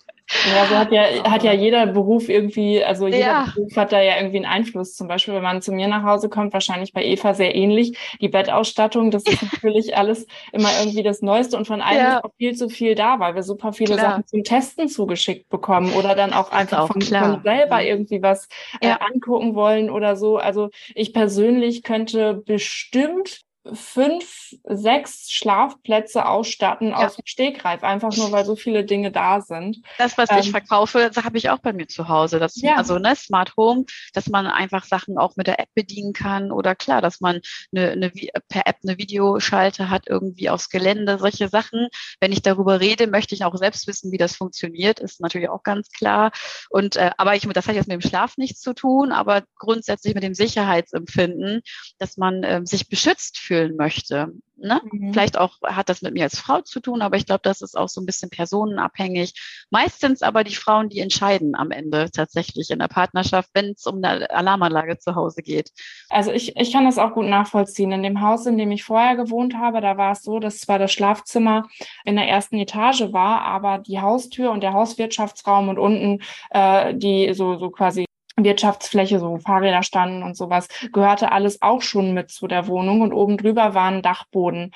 Ja, 0.55 0.67
so 0.67 0.77
hat 0.77 0.93
ja, 0.93 1.31
hat 1.31 1.43
ja 1.43 1.53
jeder 1.53 1.87
Beruf 1.87 2.29
irgendwie, 2.29 2.83
also 2.83 3.07
jeder 3.07 3.19
ja. 3.19 3.53
Beruf 3.55 3.77
hat 3.77 3.93
da 3.93 4.01
ja 4.01 4.17
irgendwie 4.17 4.37
einen 4.37 4.47
Einfluss. 4.47 4.95
Zum 4.95 5.09
Beispiel, 5.09 5.35
wenn 5.35 5.43
man 5.43 5.61
zu 5.61 5.73
mir 5.73 5.89
nach 5.89 6.05
Hause 6.05 6.29
kommt, 6.29 6.53
wahrscheinlich 6.53 6.93
bei 6.93 7.05
Eva 7.05 7.35
sehr 7.35 7.55
ähnlich. 7.55 7.99
Die 8.21 8.29
Bettausstattung, 8.29 9.11
das 9.11 9.25
ist 9.25 9.43
natürlich 9.53 9.97
alles 9.97 10.27
immer 10.53 10.69
irgendwie 10.79 11.03
das 11.03 11.21
Neueste 11.21 11.57
und 11.57 11.67
von 11.67 11.81
allem 11.81 11.99
ja. 11.99 12.17
ist 12.19 12.25
auch 12.25 12.33
viel 12.37 12.55
zu 12.55 12.69
viel 12.69 12.95
da, 12.95 13.19
weil 13.19 13.35
wir 13.35 13.43
super 13.43 13.73
viele 13.73 13.97
klar. 13.97 14.11
Sachen 14.11 14.27
zum 14.27 14.45
Testen 14.45 14.89
zugeschickt 14.89 15.49
bekommen 15.49 15.93
oder 15.95 16.15
dann 16.15 16.33
auch 16.33 16.53
einfach 16.53 16.81
auch 16.81 16.87
von, 16.89 17.03
von, 17.03 17.43
selber 17.43 17.83
irgendwie 17.83 18.23
was 18.23 18.49
äh, 18.81 18.95
angucken 19.01 19.55
wollen 19.55 19.91
oder 19.91 20.17
so. 20.17 20.37
Also 20.37 20.71
ich 20.95 21.13
persönlich 21.13 21.83
könnte 21.83 22.35
bestimmt 22.35 23.41
fünf, 23.75 24.55
sechs 24.65 25.31
Schlafplätze 25.31 26.27
ausstatten 26.27 26.89
ja. 26.89 27.07
aus 27.07 27.17
dem 27.17 27.27
Stegreif, 27.27 27.83
einfach 27.83 28.17
nur 28.17 28.33
weil 28.33 28.45
so 28.45 28.57
viele 28.57 28.85
Dinge 28.85 29.13
da 29.13 29.43
sind. 29.43 29.79
Das, 29.99 30.17
was 30.17 30.31
ähm, 30.31 30.39
ich 30.39 30.51
verkaufe, 30.51 31.11
habe 31.15 31.37
ich 31.37 31.51
auch 31.51 31.59
bei 31.59 31.73
mir 31.73 31.87
zu 31.87 32.09
Hause. 32.09 32.39
Das, 32.39 32.61
ja. 32.61 32.77
Also 32.77 32.99
ne, 32.99 33.15
Smart 33.15 33.55
Home, 33.57 33.85
dass 34.15 34.29
man 34.29 34.47
einfach 34.47 34.85
Sachen 34.85 35.19
auch 35.19 35.37
mit 35.37 35.47
der 35.47 35.61
App 35.61 35.69
bedienen 35.75 36.15
kann 36.15 36.53
oder 36.53 36.75
klar, 36.75 37.03
dass 37.03 37.21
man 37.21 37.41
eine, 37.75 37.91
eine, 37.91 38.11
per 38.49 38.67
App 38.67 38.79
eine 38.83 38.97
Videoschalte 38.97 39.91
hat, 39.91 40.09
irgendwie 40.09 40.49
aufs 40.49 40.71
Gelände, 40.71 41.19
solche 41.19 41.49
Sachen. 41.49 41.89
Wenn 42.19 42.33
ich 42.33 42.43
darüber 42.43 42.81
rede, 42.81 43.09
möchte 43.09 43.35
ich 43.35 43.45
auch 43.45 43.57
selbst 43.57 43.87
wissen, 43.87 44.11
wie 44.11 44.19
das 44.19 44.37
funktioniert, 44.37 45.01
ist 45.01 45.21
natürlich 45.21 45.51
auch 45.51 45.63
ganz 45.63 45.91
klar. 45.91 46.33
Und 46.71 46.97
äh, 46.97 47.11
aber 47.19 47.37
ich, 47.37 47.47
das 47.47 47.69
hat 47.69 47.75
jetzt 47.75 47.89
mit 47.89 48.03
dem 48.03 48.09
Schlaf 48.09 48.39
nichts 48.39 48.61
zu 48.61 48.73
tun, 48.73 49.13
aber 49.13 49.43
grundsätzlich 49.59 50.15
mit 50.15 50.23
dem 50.23 50.35
Sicherheitsempfinden, 50.35 51.61
dass 51.99 52.17
man 52.17 52.43
äh, 52.43 52.61
sich 52.65 52.89
beschützt 52.89 53.39
fühlen 53.51 53.75
möchte. 53.75 54.33
Ne? 54.57 54.81
Mhm. 54.93 55.13
Vielleicht 55.13 55.37
auch 55.37 55.57
hat 55.65 55.89
das 55.89 56.03
mit 56.03 56.15
mir 56.15 56.23
als 56.23 56.39
Frau 56.39 56.61
zu 56.61 56.79
tun, 56.79 57.03
aber 57.03 57.17
ich 57.17 57.27
glaube, 57.27 57.41
das 57.43 57.63
ist 57.63 57.77
auch 57.77 57.89
so 57.89 58.01
ein 58.01 58.07
bisschen 58.07 58.31
personenabhängig. 58.31 59.35
Meistens 59.71 60.23
aber 60.23 60.45
die 60.45 60.55
Frauen, 60.55 60.89
die 60.89 61.01
entscheiden 61.01 61.57
am 61.57 61.73
Ende 61.73 62.11
tatsächlich 62.13 62.71
in 62.71 62.79
der 62.79 62.87
Partnerschaft, 62.87 63.51
wenn 63.55 63.71
es 63.71 63.87
um 63.87 64.05
eine 64.05 64.31
Alarmanlage 64.31 64.99
zu 64.99 65.17
Hause 65.17 65.43
geht. 65.43 65.73
Also 66.11 66.31
ich, 66.31 66.57
ich 66.57 66.73
kann 66.73 66.85
das 66.85 66.99
auch 66.99 67.15
gut 67.15 67.27
nachvollziehen. 67.27 67.91
In 67.91 68.05
dem 68.05 68.21
Haus, 68.21 68.47
in 68.47 68.57
dem 68.57 68.71
ich 68.71 68.85
vorher 68.85 69.17
gewohnt 69.17 69.57
habe, 69.57 69.81
da 69.81 69.97
war 69.97 70.13
es 70.13 70.23
so, 70.23 70.39
dass 70.39 70.61
zwar 70.61 70.79
das 70.79 70.93
Schlafzimmer 70.93 71.67
in 72.05 72.15
der 72.15 72.29
ersten 72.29 72.57
Etage 72.57 73.13
war, 73.13 73.41
aber 73.41 73.79
die 73.79 74.01
Haustür 74.01 74.53
und 74.53 74.63
der 74.63 74.75
Hauswirtschaftsraum 74.75 75.71
und 75.71 75.79
unten 75.79 76.23
äh, 76.51 76.95
die 76.95 77.35
so, 77.35 77.59
so 77.59 77.71
quasi 77.71 78.05
Wirtschaftsfläche, 78.45 79.19
so 79.19 79.39
Fahrräder 79.39 79.83
standen 79.83 80.23
und 80.23 80.37
sowas, 80.37 80.69
gehörte 80.93 81.33
alles 81.33 81.63
auch 81.63 81.83
schon 81.83 82.15
mit 82.15 82.31
zu 82.31 82.47
der 82.47 82.67
Wohnung 82.67 83.01
und 83.01 83.13
oben 83.13 83.37
drüber 83.37 83.75
war 83.75 83.91
ein 83.91 84.03
Dachboden. 84.03 84.73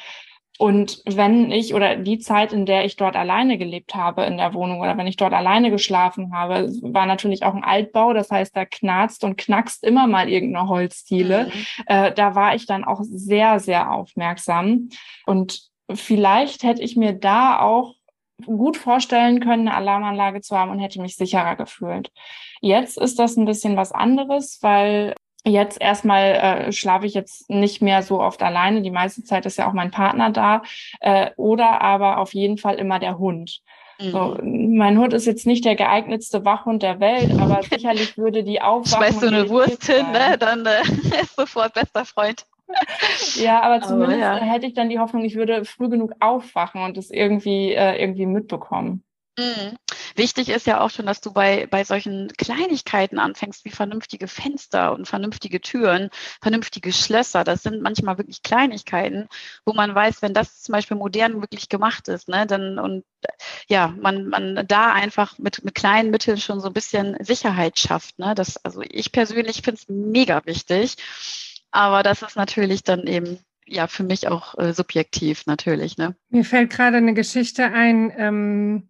Und 0.59 1.03
wenn 1.05 1.51
ich 1.51 1.75
oder 1.75 1.97
die 1.97 2.21
Zeit, 2.21 2.53
in 2.53 2.65
der 2.65 2.85
ich 2.85 2.95
dort 2.95 3.17
alleine 3.17 3.59
gelebt 3.59 3.97
habe 3.97 4.23
in 4.25 4.37
der 4.37 4.55
Wohnung 4.55 4.81
oder 4.81 4.97
wenn 4.97 5.09
ich 5.09 5.17
dort 5.17 5.33
alleine 5.33 5.73
geschlafen 5.73 6.33
habe, 6.33 6.71
war 6.81 7.07
natürlich 7.07 7.43
auch 7.43 7.55
ein 7.55 7.65
Altbau. 7.65 8.13
Das 8.13 8.31
heißt, 8.31 8.57
da 8.57 8.65
knarzt 8.65 9.25
und 9.25 9.37
knackst 9.37 9.83
immer 9.83 10.07
mal 10.07 10.29
irgendeine 10.29 10.69
Holzdiele. 10.69 11.47
Mhm. 11.47 11.67
Äh, 11.87 12.13
da 12.13 12.37
war 12.37 12.55
ich 12.55 12.67
dann 12.67 12.85
auch 12.85 13.01
sehr, 13.03 13.59
sehr 13.59 13.91
aufmerksam. 13.91 14.91
Und 15.27 15.61
vielleicht 15.93 16.63
hätte 16.63 16.83
ich 16.83 16.97
mir 16.97 17.15
da 17.15 17.59
auch 17.59 17.95
gut 18.45 18.77
vorstellen 18.77 19.41
können, 19.41 19.69
eine 19.69 19.77
Alarmanlage 19.77 20.41
zu 20.41 20.57
haben 20.57 20.71
und 20.71 20.79
hätte 20.79 21.01
mich 21.01 21.17
sicherer 21.17 21.57
gefühlt. 21.57 22.11
Jetzt 22.61 22.99
ist 22.99 23.19
das 23.19 23.37
ein 23.37 23.45
bisschen 23.45 23.77
was 23.77 23.93
anderes, 23.93 24.59
weil 24.63 25.15
jetzt 25.45 25.81
erstmal 25.81 26.23
äh, 26.23 26.73
schlafe 26.73 27.07
ich 27.07 27.15
jetzt 27.15 27.49
nicht 27.51 27.83
mehr 27.83 28.03
so 28.03 28.21
oft 28.21 28.43
alleine. 28.43 28.83
Die 28.83 28.91
meiste 28.91 29.23
Zeit 29.25 29.47
ist 29.47 29.59
ja 29.59 29.69
auch 29.69 29.75
mein 29.75 29.91
Partner 29.91 30.31
da. 30.31 30.63
Äh, 31.01 31.31
oder 31.37 31.83
aber 31.83 32.19
auf 32.19 32.35
jeden 32.35 32.59
Fall 32.59 32.77
immer 32.77 32.99
der 32.99 33.19
Hund. 33.19 33.61
Mhm. 34.01 34.11
So, 34.11 34.39
mein 34.43 34.99
Hund 34.99 35.13
ist 35.13 35.27
jetzt 35.27 35.47
nicht 35.47 35.65
der 35.65 35.77
geeignetste 35.77 36.45
Wachhund 36.45 36.83
der 36.83 37.01
Welt, 37.01 37.39
aber 37.39 37.63
sicherlich 37.63 38.19
würde 38.19 38.43
die 38.43 38.61
aufwachen. 38.61 39.05
Schmeißt 39.07 39.23
du 39.23 39.27
eine 39.29 39.49
Wurst 39.49 39.85
hin, 39.85 40.11
ne? 40.13 40.37
dann 40.39 40.67
äh, 40.67 40.83
ist 41.23 41.37
sofort 41.37 41.75
bester 41.75 42.05
Freund. 42.05 42.47
Ja, 43.37 43.63
aber 43.63 43.83
zumindest 43.83 44.23
aber, 44.23 44.39
ja. 44.41 44.45
hätte 44.45 44.67
ich 44.67 44.75
dann 44.75 44.89
die 44.89 44.99
Hoffnung, 44.99 45.25
ich 45.25 45.37
würde 45.37 45.65
früh 45.65 45.89
genug 45.89 46.13
aufwachen 46.21 46.83
und 46.83 46.97
es 46.97 47.11
irgendwie, 47.11 47.73
äh, 47.73 48.01
irgendwie 48.01 48.27
mitbekommen. 48.27 49.05
Mhm. 49.37 49.77
Wichtig 50.15 50.49
ist 50.49 50.67
ja 50.69 50.81
auch 50.81 50.91
schon, 50.91 51.07
dass 51.07 51.21
du 51.21 51.33
bei, 51.33 51.67
bei 51.67 51.83
solchen 51.83 52.29
Kleinigkeiten 52.39 53.19
anfängst, 53.19 53.65
wie 53.65 53.71
vernünftige 53.71 54.29
Fenster 54.29 54.93
und 54.93 55.09
vernünftige 55.09 55.61
Türen, 55.61 56.11
vernünftige 56.41 56.93
Schlösser. 56.93 57.43
Das 57.43 57.65
sind 57.65 57.83
manchmal 57.83 58.17
wirklich 58.17 58.43
Kleinigkeiten, 58.43 59.29
wo 59.67 59.73
man 59.73 59.93
weiß, 59.93 60.23
wenn 60.23 60.35
das 60.35 60.63
zum 60.63 60.73
Beispiel 60.73 60.97
modern 60.97 61.41
wirklich 61.41 61.69
gemacht 61.69 62.07
ist, 62.07 62.29
ne, 62.29 62.47
dann 62.47 62.79
und 62.79 63.05
ja, 63.69 63.89
man, 64.01 64.29
man 64.29 64.65
da 64.69 64.93
einfach 64.93 65.37
mit, 65.39 65.65
mit 65.65 65.75
kleinen 65.75 66.11
Mitteln 66.11 66.39
schon 66.39 66.61
so 66.61 66.69
ein 66.69 66.73
bisschen 66.73 67.17
Sicherheit 67.21 67.79
schafft. 67.79 68.19
Ne? 68.19 68.35
Das, 68.37 68.65
also 68.65 68.83
ich 68.83 69.11
persönlich 69.11 69.63
finde 69.63 69.81
es 69.81 69.89
mega 69.89 70.43
wichtig. 70.45 70.97
Aber 71.75 72.05
das 72.05 72.23
ist 72.23 72.37
natürlich 72.37 72.85
dann 72.85 73.09
eben 73.09 73.41
ja 73.67 73.89
für 73.89 74.05
mich 74.05 74.29
auch 74.29 74.57
äh, 74.59 74.73
subjektiv 74.73 75.47
natürlich. 75.47 75.99
Ne? 75.99 76.15
Mir 76.29 76.45
fällt 76.45 76.71
gerade 76.71 76.99
eine 76.99 77.15
Geschichte 77.15 77.65
ein. 77.65 78.13
Ähm 78.17 78.89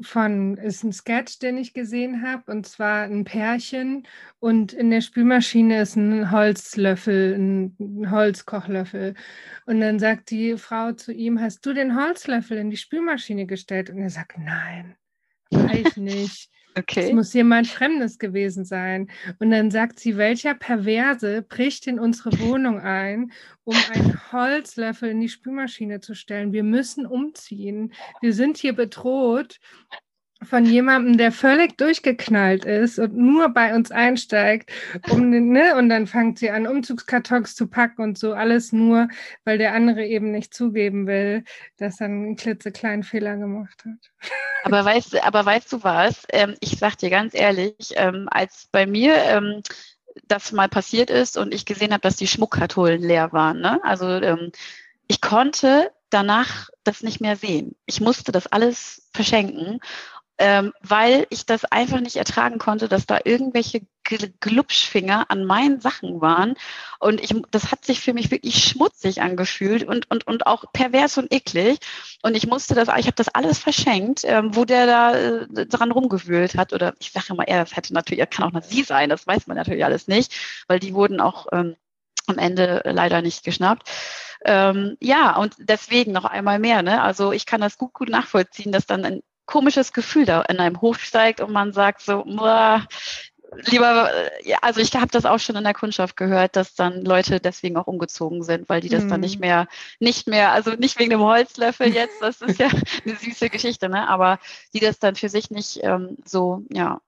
von, 0.00 0.56
ist 0.56 0.84
ein 0.84 0.92
Sketch, 0.94 1.38
den 1.40 1.58
ich 1.58 1.74
gesehen 1.74 2.22
habe, 2.22 2.50
und 2.50 2.66
zwar 2.66 3.02
ein 3.02 3.24
Pärchen 3.24 4.06
und 4.38 4.72
in 4.72 4.90
der 4.90 5.02
Spülmaschine 5.02 5.82
ist 5.82 5.96
ein 5.96 6.30
Holzlöffel, 6.30 7.34
ein 7.34 8.10
Holzkochlöffel. 8.10 9.14
Und 9.66 9.80
dann 9.80 9.98
sagt 9.98 10.30
die 10.30 10.56
Frau 10.56 10.92
zu 10.92 11.12
ihm, 11.12 11.42
hast 11.42 11.66
du 11.66 11.74
den 11.74 11.94
Holzlöffel 11.94 12.56
in 12.56 12.70
die 12.70 12.78
Spülmaschine 12.78 13.44
gestellt? 13.44 13.90
Und 13.90 13.98
er 13.98 14.08
sagt, 14.08 14.38
nein, 14.38 14.96
ich 15.50 15.96
nicht. 15.96 16.50
Okay. 16.74 17.08
Es 17.08 17.12
muss 17.12 17.32
jemand 17.34 17.66
Fremdes 17.66 18.18
gewesen 18.18 18.64
sein. 18.64 19.10
Und 19.38 19.50
dann 19.50 19.70
sagt 19.70 19.98
sie, 20.00 20.16
welcher 20.16 20.54
Perverse 20.54 21.42
bricht 21.42 21.86
in 21.86 21.98
unsere 21.98 22.38
Wohnung 22.40 22.80
ein, 22.80 23.32
um 23.64 23.76
einen 23.92 24.32
Holzlöffel 24.32 25.10
in 25.10 25.20
die 25.20 25.28
Spülmaschine 25.28 26.00
zu 26.00 26.14
stellen. 26.14 26.52
Wir 26.52 26.62
müssen 26.62 27.06
umziehen. 27.06 27.92
Wir 28.20 28.32
sind 28.32 28.56
hier 28.56 28.74
bedroht 28.74 29.60
von 30.44 30.66
jemandem, 30.66 31.16
der 31.16 31.32
völlig 31.32 31.76
durchgeknallt 31.76 32.64
ist 32.64 32.98
und 32.98 33.16
nur 33.16 33.48
bei 33.50 33.74
uns 33.74 33.90
einsteigt, 33.90 34.70
um, 35.10 35.30
ne, 35.30 35.76
und 35.76 35.88
dann 35.88 36.06
fängt 36.06 36.38
sie 36.38 36.50
an, 36.50 36.66
Umzugskartons 36.66 37.54
zu 37.54 37.66
packen 37.66 38.02
und 38.02 38.18
so 38.18 38.32
alles 38.32 38.72
nur, 38.72 39.08
weil 39.44 39.58
der 39.58 39.74
andere 39.74 40.04
eben 40.04 40.30
nicht 40.30 40.54
zugeben 40.54 41.06
will, 41.06 41.44
dass 41.78 42.00
er 42.00 42.06
einen 42.06 42.36
klitzekleinen 42.36 43.02
Fehler 43.02 43.36
gemacht 43.36 43.84
hat. 43.84 44.30
Aber 44.64 44.84
weißt, 44.84 45.22
aber 45.24 45.44
weißt 45.44 45.72
du 45.72 45.82
was? 45.82 46.26
Ähm, 46.32 46.54
ich 46.60 46.78
sag 46.78 46.96
dir 46.98 47.10
ganz 47.10 47.34
ehrlich, 47.34 47.74
ähm, 47.96 48.28
als 48.30 48.68
bei 48.70 48.86
mir 48.86 49.14
ähm, 49.16 49.62
das 50.28 50.52
mal 50.52 50.68
passiert 50.68 51.10
ist 51.10 51.36
und 51.36 51.54
ich 51.54 51.64
gesehen 51.64 51.92
habe, 51.92 52.02
dass 52.02 52.16
die 52.16 52.26
Schmuckkartonen 52.26 53.00
leer 53.00 53.32
waren, 53.32 53.60
ne? 53.60 53.80
also 53.82 54.06
ähm, 54.08 54.52
ich 55.08 55.20
konnte 55.20 55.90
danach 56.10 56.68
das 56.84 57.02
nicht 57.02 57.20
mehr 57.20 57.36
sehen. 57.36 57.74
Ich 57.86 58.00
musste 58.00 58.32
das 58.32 58.46
alles 58.46 59.08
verschenken 59.14 59.80
ähm, 60.42 60.72
weil 60.80 61.28
ich 61.30 61.46
das 61.46 61.64
einfach 61.64 62.00
nicht 62.00 62.16
ertragen 62.16 62.58
konnte, 62.58 62.88
dass 62.88 63.06
da 63.06 63.20
irgendwelche 63.24 63.82
Glubschfinger 64.40 65.30
an 65.30 65.44
meinen 65.44 65.80
Sachen 65.80 66.20
waren. 66.20 66.54
Und 66.98 67.20
ich, 67.20 67.32
das 67.52 67.70
hat 67.70 67.84
sich 67.84 68.00
für 68.00 68.12
mich 68.12 68.32
wirklich 68.32 68.64
schmutzig 68.64 69.22
angefühlt 69.22 69.84
und, 69.84 70.10
und, 70.10 70.26
und 70.26 70.48
auch 70.48 70.64
pervers 70.72 71.16
und 71.16 71.32
eklig. 71.32 71.78
Und 72.22 72.36
ich 72.36 72.48
musste 72.48 72.74
das, 72.74 72.88
ich 72.98 73.06
habe 73.06 73.14
das 73.14 73.28
alles 73.28 73.60
verschenkt, 73.60 74.24
ähm, 74.24 74.56
wo 74.56 74.64
der 74.64 74.86
da 74.86 75.14
äh, 75.14 75.66
dran 75.66 75.92
rumgewühlt 75.92 76.56
hat. 76.56 76.72
Oder 76.72 76.94
ich 76.98 77.12
sage 77.12 77.26
immer, 77.30 77.46
er, 77.46 77.60
das 77.60 77.76
hätte 77.76 77.94
natürlich, 77.94 78.18
er 78.18 78.26
kann 78.26 78.44
auch 78.44 78.52
noch 78.52 78.64
sie 78.64 78.82
sein, 78.82 79.10
das 79.10 79.24
weiß 79.24 79.46
man 79.46 79.56
natürlich 79.56 79.84
alles 79.84 80.08
nicht, 80.08 80.34
weil 80.66 80.80
die 80.80 80.92
wurden 80.92 81.20
auch 81.20 81.46
ähm, 81.52 81.76
am 82.26 82.38
Ende 82.38 82.82
leider 82.84 83.22
nicht 83.22 83.44
geschnappt. 83.44 83.88
Ähm, 84.44 84.96
ja, 85.00 85.36
und 85.36 85.54
deswegen 85.58 86.10
noch 86.10 86.24
einmal 86.24 86.58
mehr. 86.58 86.82
Ne? 86.82 87.00
Also 87.00 87.30
ich 87.30 87.46
kann 87.46 87.60
das 87.60 87.78
gut, 87.78 87.92
gut 87.92 88.08
nachvollziehen, 88.08 88.72
dass 88.72 88.86
dann 88.86 89.04
ein 89.04 89.22
komisches 89.46 89.92
Gefühl 89.92 90.24
da 90.24 90.42
in 90.42 90.58
einem 90.58 90.80
hochsteigt 90.80 91.40
und 91.40 91.52
man 91.52 91.72
sagt 91.72 92.02
so, 92.02 92.24
lieber, 93.68 94.10
ja, 94.44 94.58
also 94.62 94.80
ich 94.80 94.94
habe 94.94 95.08
das 95.08 95.24
auch 95.24 95.38
schon 95.38 95.56
in 95.56 95.64
der 95.64 95.74
Kundschaft 95.74 96.16
gehört, 96.16 96.56
dass 96.56 96.74
dann 96.74 97.04
Leute 97.04 97.40
deswegen 97.40 97.76
auch 97.76 97.86
umgezogen 97.86 98.42
sind, 98.42 98.68
weil 98.68 98.80
die 98.80 98.88
das 98.88 99.04
mhm. 99.04 99.08
dann 99.10 99.20
nicht 99.20 99.40
mehr, 99.40 99.68
nicht 100.00 100.26
mehr, 100.26 100.52
also 100.52 100.72
nicht 100.72 100.98
wegen 100.98 101.10
dem 101.10 101.20
Holzlöffel 101.20 101.88
jetzt, 101.88 102.20
das 102.20 102.40
ist 102.40 102.58
ja 102.58 102.68
eine 103.04 103.16
süße 103.16 103.50
Geschichte, 103.50 103.88
ne? 103.88 104.08
Aber 104.08 104.38
die 104.74 104.80
das 104.80 104.98
dann 104.98 105.16
für 105.16 105.28
sich 105.28 105.50
nicht 105.50 105.80
ähm, 105.82 106.16
so, 106.24 106.64
ja. 106.70 107.00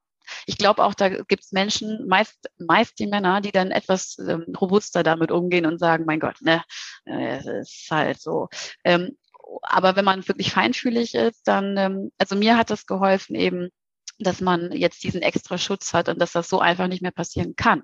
Ich 0.47 0.57
glaube 0.57 0.83
auch, 0.83 0.95
da 0.95 1.11
gibt 1.11 1.45
es 1.45 1.53
Menschen, 1.53 2.07
meist, 2.09 2.51
meist 2.59 2.99
die 2.99 3.07
Männer, 3.07 3.43
die 3.43 3.53
dann 3.53 3.71
etwas 3.71 4.19
ähm, 4.19 4.47
robuster 4.59 5.03
damit 5.03 5.31
umgehen 5.31 5.67
und 5.67 5.79
sagen, 5.79 6.05
mein 6.07 6.19
Gott, 6.19 6.41
ne, 6.41 6.63
äh, 7.05 7.37
es 7.37 7.47
ist 7.47 7.91
halt 7.91 8.21
so. 8.21 8.49
Ähm, 8.85 9.19
aber 9.63 9.97
wenn 9.97 10.05
man 10.05 10.27
wirklich 10.27 10.53
feinfühlig 10.53 11.15
ist, 11.15 11.43
dann, 11.47 11.77
ähm, 11.77 12.13
also 12.19 12.37
mir 12.37 12.57
hat 12.57 12.71
das 12.71 12.87
geholfen 12.87 13.35
eben, 13.35 13.71
dass 14.19 14.41
man 14.41 14.73
jetzt 14.73 15.03
diesen 15.03 15.23
extra 15.23 15.59
Schutz 15.59 15.93
hat 15.93 16.09
und 16.09 16.21
dass 16.21 16.33
das 16.33 16.49
so 16.49 16.61
einfach 16.61 16.87
nicht 16.87 17.03
mehr 17.03 17.11
passieren 17.11 17.55
kann. 17.57 17.83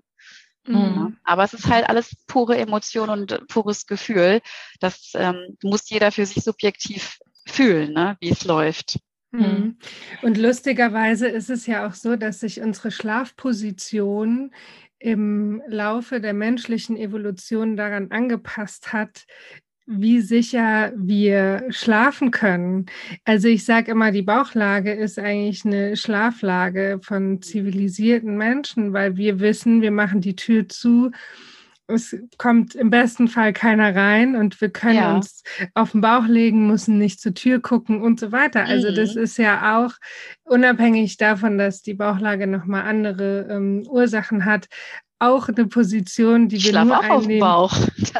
Mhm. 0.66 0.74
Ja, 0.74 1.12
aber 1.24 1.44
es 1.44 1.54
ist 1.54 1.68
halt 1.68 1.88
alles 1.88 2.14
pure 2.26 2.56
Emotion 2.56 3.08
und 3.10 3.46
pures 3.48 3.86
Gefühl. 3.86 4.40
Das 4.78 5.12
ähm, 5.14 5.56
muss 5.62 5.88
jeder 5.88 6.12
für 6.12 6.26
sich 6.26 6.44
subjektiv 6.44 7.18
fühlen, 7.46 7.92
ne, 7.92 8.16
wie 8.20 8.30
es 8.30 8.44
läuft. 8.44 8.98
Mhm. 9.32 9.78
Und 10.22 10.36
lustigerweise 10.36 11.28
ist 11.28 11.50
es 11.50 11.66
ja 11.66 11.86
auch 11.86 11.94
so, 11.94 12.16
dass 12.16 12.40
sich 12.40 12.60
unsere 12.60 12.90
Schlafposition 12.90 14.52
im 14.98 15.62
Laufe 15.66 16.20
der 16.20 16.34
menschlichen 16.34 16.96
Evolution 16.96 17.76
daran 17.76 18.10
angepasst 18.10 18.92
hat, 18.92 19.24
wie 19.92 20.20
sicher 20.20 20.92
wir 20.96 21.64
schlafen 21.70 22.30
können. 22.30 22.86
Also 23.24 23.48
ich 23.48 23.64
sage 23.64 23.90
immer, 23.90 24.12
die 24.12 24.22
Bauchlage 24.22 24.92
ist 24.92 25.18
eigentlich 25.18 25.64
eine 25.64 25.96
Schlaflage 25.96 27.00
von 27.02 27.42
zivilisierten 27.42 28.36
Menschen, 28.36 28.92
weil 28.92 29.16
wir 29.16 29.40
wissen, 29.40 29.82
wir 29.82 29.90
machen 29.90 30.20
die 30.20 30.36
Tür 30.36 30.68
zu. 30.68 31.10
Es 31.88 32.16
kommt 32.38 32.76
im 32.76 32.90
besten 32.90 33.26
Fall 33.26 33.52
keiner 33.52 33.96
rein 33.96 34.36
und 34.36 34.60
wir 34.60 34.70
können 34.70 34.94
ja. 34.94 35.16
uns 35.16 35.42
auf 35.74 35.90
den 35.90 36.02
Bauch 36.02 36.26
legen, 36.26 36.68
müssen 36.68 36.98
nicht 36.98 37.20
zur 37.20 37.34
Tür 37.34 37.58
gucken 37.58 38.00
und 38.00 38.20
so 38.20 38.30
weiter. 38.30 38.64
Also 38.66 38.92
mhm. 38.92 38.94
das 38.94 39.16
ist 39.16 39.38
ja 39.38 39.76
auch 39.76 39.94
unabhängig 40.44 41.16
davon, 41.16 41.58
dass 41.58 41.82
die 41.82 41.94
Bauchlage 41.94 42.46
nochmal 42.46 42.82
andere 42.82 43.48
ähm, 43.50 43.82
Ursachen 43.88 44.44
hat, 44.44 44.68
auch 45.20 45.48
eine 45.48 45.66
Position, 45.66 46.48
die 46.48 46.62
wir 46.62 46.84
nur 46.84 47.00
einnehmen. 47.00 47.40
Bauch. 47.40 47.76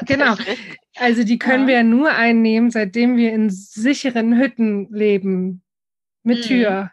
Genau. 0.07 0.35
Also 1.01 1.25
die 1.25 1.39
können 1.39 1.67
ja. 1.67 1.77
wir 1.77 1.83
nur 1.83 2.13
einnehmen, 2.13 2.71
seitdem 2.71 3.17
wir 3.17 3.33
in 3.33 3.49
sicheren 3.49 4.37
Hütten 4.37 4.87
leben. 4.93 5.63
Mit 6.23 6.41
mhm. 6.41 6.43
Tür. 6.43 6.91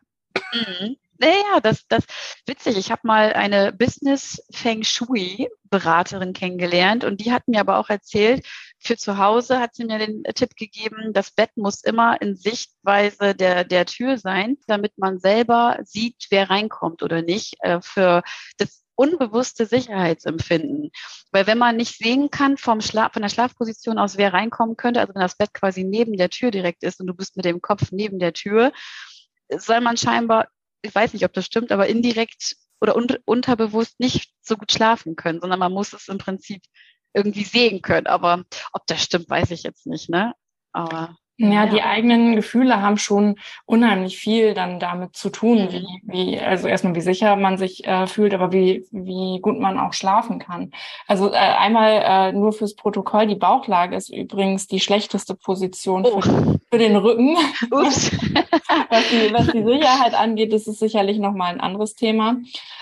Mhm. 0.53 0.95
Naja, 1.19 1.59
das, 1.61 1.85
das 1.87 2.05
witzig. 2.45 2.77
Ich 2.77 2.91
habe 2.91 3.01
mal 3.03 3.33
eine 3.33 3.73
Business 3.73 4.41
Feng 4.51 4.83
Shui 4.83 5.49
Beraterin 5.69 6.31
kennengelernt 6.31 7.03
und 7.03 7.19
die 7.19 7.33
hat 7.33 7.47
mir 7.47 7.59
aber 7.59 7.79
auch 7.79 7.89
erzählt, 7.89 8.45
für 8.79 8.95
zu 8.95 9.17
Hause 9.17 9.59
hat 9.59 9.75
sie 9.75 9.83
mir 9.83 9.97
den 9.97 10.23
Tipp 10.35 10.55
gegeben, 10.55 11.11
das 11.11 11.31
Bett 11.31 11.57
muss 11.57 11.83
immer 11.83 12.21
in 12.21 12.35
Sichtweise 12.35 13.35
der, 13.35 13.65
der 13.65 13.85
Tür 13.85 14.17
sein, 14.17 14.57
damit 14.67 14.97
man 14.97 15.19
selber 15.19 15.79
sieht, 15.83 16.27
wer 16.29 16.49
reinkommt 16.49 17.03
oder 17.03 17.21
nicht. 17.23 17.55
Äh, 17.59 17.81
für 17.81 18.21
das 18.57 18.83
unbewusste 18.97 19.65
Sicherheitsempfinden. 19.65 20.91
Weil 21.31 21.47
wenn 21.47 21.57
man 21.57 21.77
nicht 21.77 21.97
sehen 21.97 22.29
kann 22.29 22.57
vom 22.57 22.81
Schlaf, 22.81 23.13
von 23.13 23.21
der 23.21 23.29
Schlafposition 23.29 23.97
aus, 23.97 24.17
wer 24.17 24.33
reinkommen 24.33 24.75
könnte, 24.75 24.99
also 24.99 25.13
wenn 25.13 25.21
das 25.21 25.37
Bett 25.37 25.53
quasi 25.53 25.83
neben 25.83 26.17
der 26.17 26.29
Tür 26.29 26.51
direkt 26.51 26.83
ist 26.83 26.99
und 26.99 27.07
du 27.07 27.13
bist 27.13 27.37
mit 27.37 27.45
dem 27.45 27.61
Kopf 27.61 27.91
neben 27.91 28.19
der 28.19 28.33
Tür, 28.33 28.73
soll 29.49 29.79
man 29.81 29.95
scheinbar, 29.97 30.49
ich 30.81 30.93
weiß 30.93 31.13
nicht, 31.13 31.23
ob 31.25 31.33
das 31.33 31.45
stimmt, 31.45 31.71
aber 31.71 31.87
indirekt 31.87 32.57
oder 32.81 32.95
un 32.95 33.07
unterbewusst 33.25 33.99
nicht 33.99 34.31
so 34.41 34.57
gut 34.57 34.71
schlafen 34.71 35.15
können, 35.15 35.39
sondern 35.39 35.59
man 35.59 35.71
muss 35.71 35.93
es 35.93 36.07
im 36.07 36.17
Prinzip 36.17 36.61
irgendwie 37.13 37.43
sehen 37.43 37.81
können. 37.81 38.07
Aber 38.07 38.43
ob 38.73 38.85
das 38.87 39.03
stimmt, 39.03 39.29
weiß 39.29 39.51
ich 39.51 39.63
jetzt 39.63 39.87
nicht, 39.87 40.09
ne? 40.09 40.33
Aber 40.71 41.17
Ja, 41.39 41.67
die 41.67 41.83
eigenen 41.83 42.35
Gefühle 42.35 42.81
haben 42.81 42.97
schon 42.97 43.35
unheimlich 43.65 44.17
viel 44.17 44.55
dann 44.55 44.79
damit 44.79 45.15
zu 45.15 45.29
tun, 45.29 45.67
wie, 45.69 45.85
wie, 46.01 46.39
also 46.39 46.67
erstmal 46.67 46.95
wie 46.95 47.01
sicher 47.01 47.35
man 47.35 47.59
sich 47.59 47.85
äh, 47.85 48.07
fühlt, 48.07 48.33
aber 48.33 48.51
wie, 48.51 48.87
wie 48.91 49.39
gut 49.39 49.59
man 49.59 49.77
auch 49.79 49.93
schlafen 49.93 50.39
kann. 50.39 50.71
Also 51.07 51.31
äh, 51.31 51.37
einmal 51.37 52.01
äh, 52.03 52.31
nur 52.31 52.53
fürs 52.53 52.75
Protokoll, 52.75 53.27
die 53.27 53.35
Bauchlage 53.35 53.95
ist 53.95 54.09
übrigens 54.09 54.65
die 54.65 54.79
schlechteste 54.79 55.35
Position 55.35 56.05
oh. 56.05 56.21
für, 56.21 56.59
für, 56.71 56.77
den 56.79 56.95
Rücken. 56.95 57.37
Ups. 57.71 58.11
was, 58.89 59.09
die, 59.09 59.31
was 59.31 59.47
die 59.51 59.63
Sicherheit 59.63 60.15
angeht, 60.15 60.51
ist 60.53 60.67
es 60.67 60.79
sicherlich 60.79 61.19
nochmal 61.19 61.53
ein 61.53 61.61
anderes 61.61 61.93
Thema. 61.93 62.37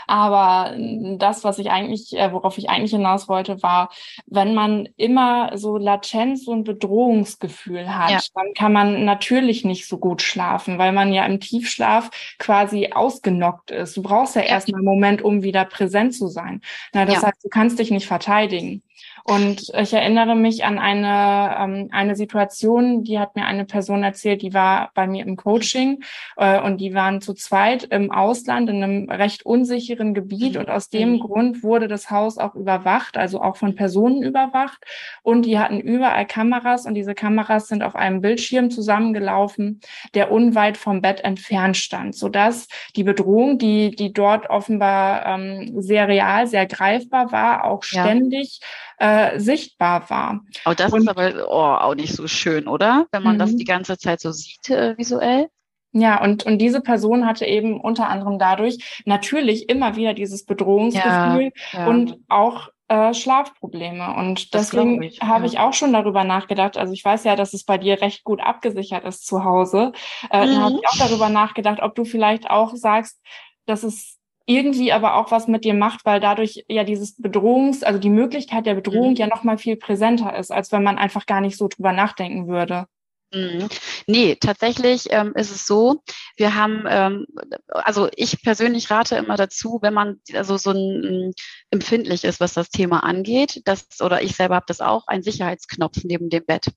Aber 0.08 0.74
das, 1.18 1.44
was 1.44 1.60
ich 1.60 1.72
eigentlich, 1.72 2.16
äh, 2.16 2.32
worauf 2.32 2.58
ich 2.58 2.70
eigentlich 2.70 2.92
hinaus 2.92 3.28
wollte, 3.28 3.62
war, 3.64 3.90
wenn 4.28 4.54
man 4.54 4.88
immer 4.98 5.58
so 5.58 5.78
Latenz 5.78 6.48
und 6.48 6.64
Bedrohungsgefühl 6.64 7.94
hat, 7.94 8.12
ja. 8.12 8.20
Dann 8.46 8.54
kann 8.54 8.74
man 8.74 9.06
natürlich 9.06 9.66
nicht 9.66 9.88
so 9.88 9.98
gut 9.98 10.22
schlafen, 10.22 10.78
weil 10.78 10.92
man 10.92 11.12
ja 11.14 11.26
im 11.26 11.40
Tiefschlaf 11.40 12.10
quasi 12.38 12.92
ausgenockt 12.94 13.72
ist. 13.72 13.98
Du 13.98 14.04
brauchst 14.04 14.36
ja, 14.36 14.42
ja. 14.42 14.48
erstmal 14.48 14.80
einen 14.80 14.86
Moment, 14.86 15.22
um 15.22 15.44
wieder 15.44 15.66
präsent 15.66 16.14
zu 16.14 16.28
sein. 16.28 16.62
Na, 16.94 17.06
das 17.06 17.16
ja. 17.16 17.24
heißt, 17.24 17.44
du 17.44 17.50
kannst 17.50 17.80
dich 17.80 17.92
nicht 17.92 18.08
verteidigen. 18.08 18.84
Und 19.28 19.72
ich 19.76 19.92
erinnere 19.92 20.36
mich 20.36 20.66
an 20.66 20.78
eine, 20.78 21.56
ähm, 21.60 21.90
eine 21.92 22.16
Situation, 22.16 23.04
die 23.04 23.18
hat 23.18 23.36
mir 23.36 23.46
eine 23.46 23.66
Person 23.66 24.04
erzählt, 24.04 24.44
die 24.44 24.54
war 24.54 24.92
bei 24.94 25.08
mir 25.08 25.26
im 25.26 25.36
Coaching 25.36 26.04
äh, 26.38 26.62
und 26.62 26.78
die 26.78 26.94
waren 26.94 27.22
zu 27.22 27.34
zweit 27.34 27.86
im 27.86 28.12
Ausland 28.12 28.70
in 28.70 28.84
einem 28.84 29.10
recht 29.10 29.44
unsicheren 29.44 30.14
Gebiet 30.14 30.58
und 30.58 30.70
aus 30.70 30.90
dem 30.90 31.14
mhm. 31.14 31.20
Grund 31.22 31.64
wurde 31.64 31.88
das 31.88 32.12
Haus 32.12 32.38
auch 32.38 32.54
überwacht, 32.54 33.18
also 33.18 33.42
auch 33.42 33.58
von 33.58 33.74
Personen 33.74 34.22
überwacht 34.22 34.86
und 35.24 35.48
die 35.48 35.58
hatten 35.58 35.80
überall 35.80 36.28
Kameras 36.28 36.86
und 36.86 36.94
diese 36.94 37.16
Kameras 37.16 37.68
sind 37.68 37.82
auf 37.82 37.96
einem 37.96 38.22
Bildschirm 38.22 38.70
zusammengelaufen, 38.70 39.82
der 40.14 40.32
unweit 40.32 40.78
vom 40.78 41.02
Bett 41.02 41.22
entfernt 41.22 41.78
stand, 41.78 42.14
sodass 42.14 42.68
die 42.96 43.04
Bedrohung, 43.04 43.58
die, 43.58 43.90
die 43.90 44.14
dort 44.14 44.52
offenbar 44.52 45.26
ähm, 45.26 45.82
sehr 45.82 46.08
real, 46.08 46.46
sehr 46.46 46.68
greifbar 46.68 47.32
war, 47.32 47.64
auch 47.64 47.82
ständig 47.82 48.60
ja 48.62 48.68
äh, 48.98 49.40
sichtbar 49.40 50.10
war. 50.10 50.42
Oh, 50.66 50.74
das 50.76 50.92
und, 50.94 51.02
ist 51.02 51.08
aber 51.08 51.48
oh, 51.50 51.84
auch 51.84 51.96
nicht 51.96 52.14
so 52.14 52.28
schön, 52.28 52.68
oder? 52.68 53.08
Wenn 53.12 53.24
man 53.24 53.40
das 53.40 53.52
mhm. 53.52 53.58
die 53.58 53.66
ganze 53.66 53.98
Zeit 53.98 54.22
so 54.22 54.32
sieht 54.32 54.70
äh, 54.70 54.98
visuell. 54.98 55.50
Ja, 55.92 56.22
und, 56.22 56.46
und 56.46 56.58
diese 56.58 56.82
Person 56.82 57.26
hatte 57.26 57.46
eben 57.46 57.80
unter 57.80 58.10
anderem 58.10 58.38
dadurch 58.38 59.02
natürlich 59.06 59.70
immer 59.70 59.96
wieder 59.96 60.14
dieses 60.14 60.44
Bedrohungsgefühl 60.46 61.52
ja, 61.72 61.80
ja. 61.80 61.88
und 61.88 62.18
auch 62.28 62.68
äh, 62.90 63.14
Schlafprobleme. 63.14 64.14
Und 64.14 64.54
deswegen 64.54 65.02
ich, 65.02 65.22
habe 65.22 65.46
ja. 65.46 65.52
ich 65.52 65.60
auch 65.60 65.74
schon 65.74 65.94
darüber 65.94 66.26
nachgedacht. 66.26 66.78
Also 66.78 66.92
ich 66.92 67.04
weiß 67.04 67.24
ja, 67.24 67.38
dass 67.38 67.54
es 67.54 67.64
bei 67.64 67.78
dir 67.78 68.02
recht 68.02 68.26
gut 68.26 68.42
abgesichert 68.42 69.06
ist 69.06 69.26
zu 69.26 69.46
Hause. 69.46 69.94
Äh, 70.30 70.46
mhm. 70.46 70.52
Dann 70.52 70.64
habe 70.64 70.76
ich 70.76 70.88
auch 70.90 71.08
darüber 71.08 71.30
nachgedacht, 71.30 71.82
ob 71.82 71.96
du 71.96 72.04
vielleicht 72.04 72.50
auch 72.50 72.76
sagst, 72.76 73.22
dass 73.66 73.84
es 73.84 74.20
irgendwie 74.46 74.92
aber 74.92 75.16
auch 75.16 75.32
was 75.32 75.48
mit 75.48 75.66
dir 75.66 75.74
macht, 75.74 76.06
weil 76.06 76.20
dadurch 76.20 76.66
ja 76.68 76.84
dieses 76.84 77.20
Bedrohungs, 77.20 77.84
also 77.84 78.00
die 78.00 78.10
Möglichkeit 78.10 78.66
der 78.66 78.76
Bedrohung 78.76 79.12
mhm. 79.12 79.16
ja 79.16 79.28
noch 79.28 79.44
mal 79.44 79.58
viel 79.58 79.76
präsenter 79.76 80.36
ist, 80.38 80.52
als 80.52 80.72
wenn 80.72 80.84
man 80.84 80.98
einfach 80.98 81.26
gar 81.26 81.42
nicht 81.42 81.58
so 81.58 81.68
drüber 81.68 81.92
nachdenken 81.92 82.48
würde. 82.48 82.86
Mhm. 83.34 83.68
Nee, 84.08 84.36
tatsächlich 84.36 85.08
ähm, 85.10 85.34
ist 85.36 85.52
es 85.52 85.66
so, 85.66 86.02
wir 86.38 86.56
haben, 86.56 86.86
ähm, 86.88 87.26
also 87.70 88.08
ich 88.16 88.42
persönlich 88.44 88.92
rate 88.92 89.16
immer 89.16 89.36
dazu, 89.36 89.80
wenn 89.82 89.94
man 89.94 90.22
also 90.34 90.58
so 90.58 90.72
ein, 90.72 91.34
empfindlich 91.72 92.24
ist, 92.24 92.40
was 92.40 92.54
das 92.54 92.70
Thema 92.70 93.04
angeht, 93.04 93.62
das, 93.66 93.88
oder 94.00 94.22
ich 94.22 94.36
selber 94.36 94.56
habe 94.56 94.66
das 94.68 94.80
auch, 94.80 95.08
ein 95.08 95.24
Sicherheitsknopf 95.24 96.04
neben 96.04 96.30
dem 96.30 96.46
Bett. 96.46 96.68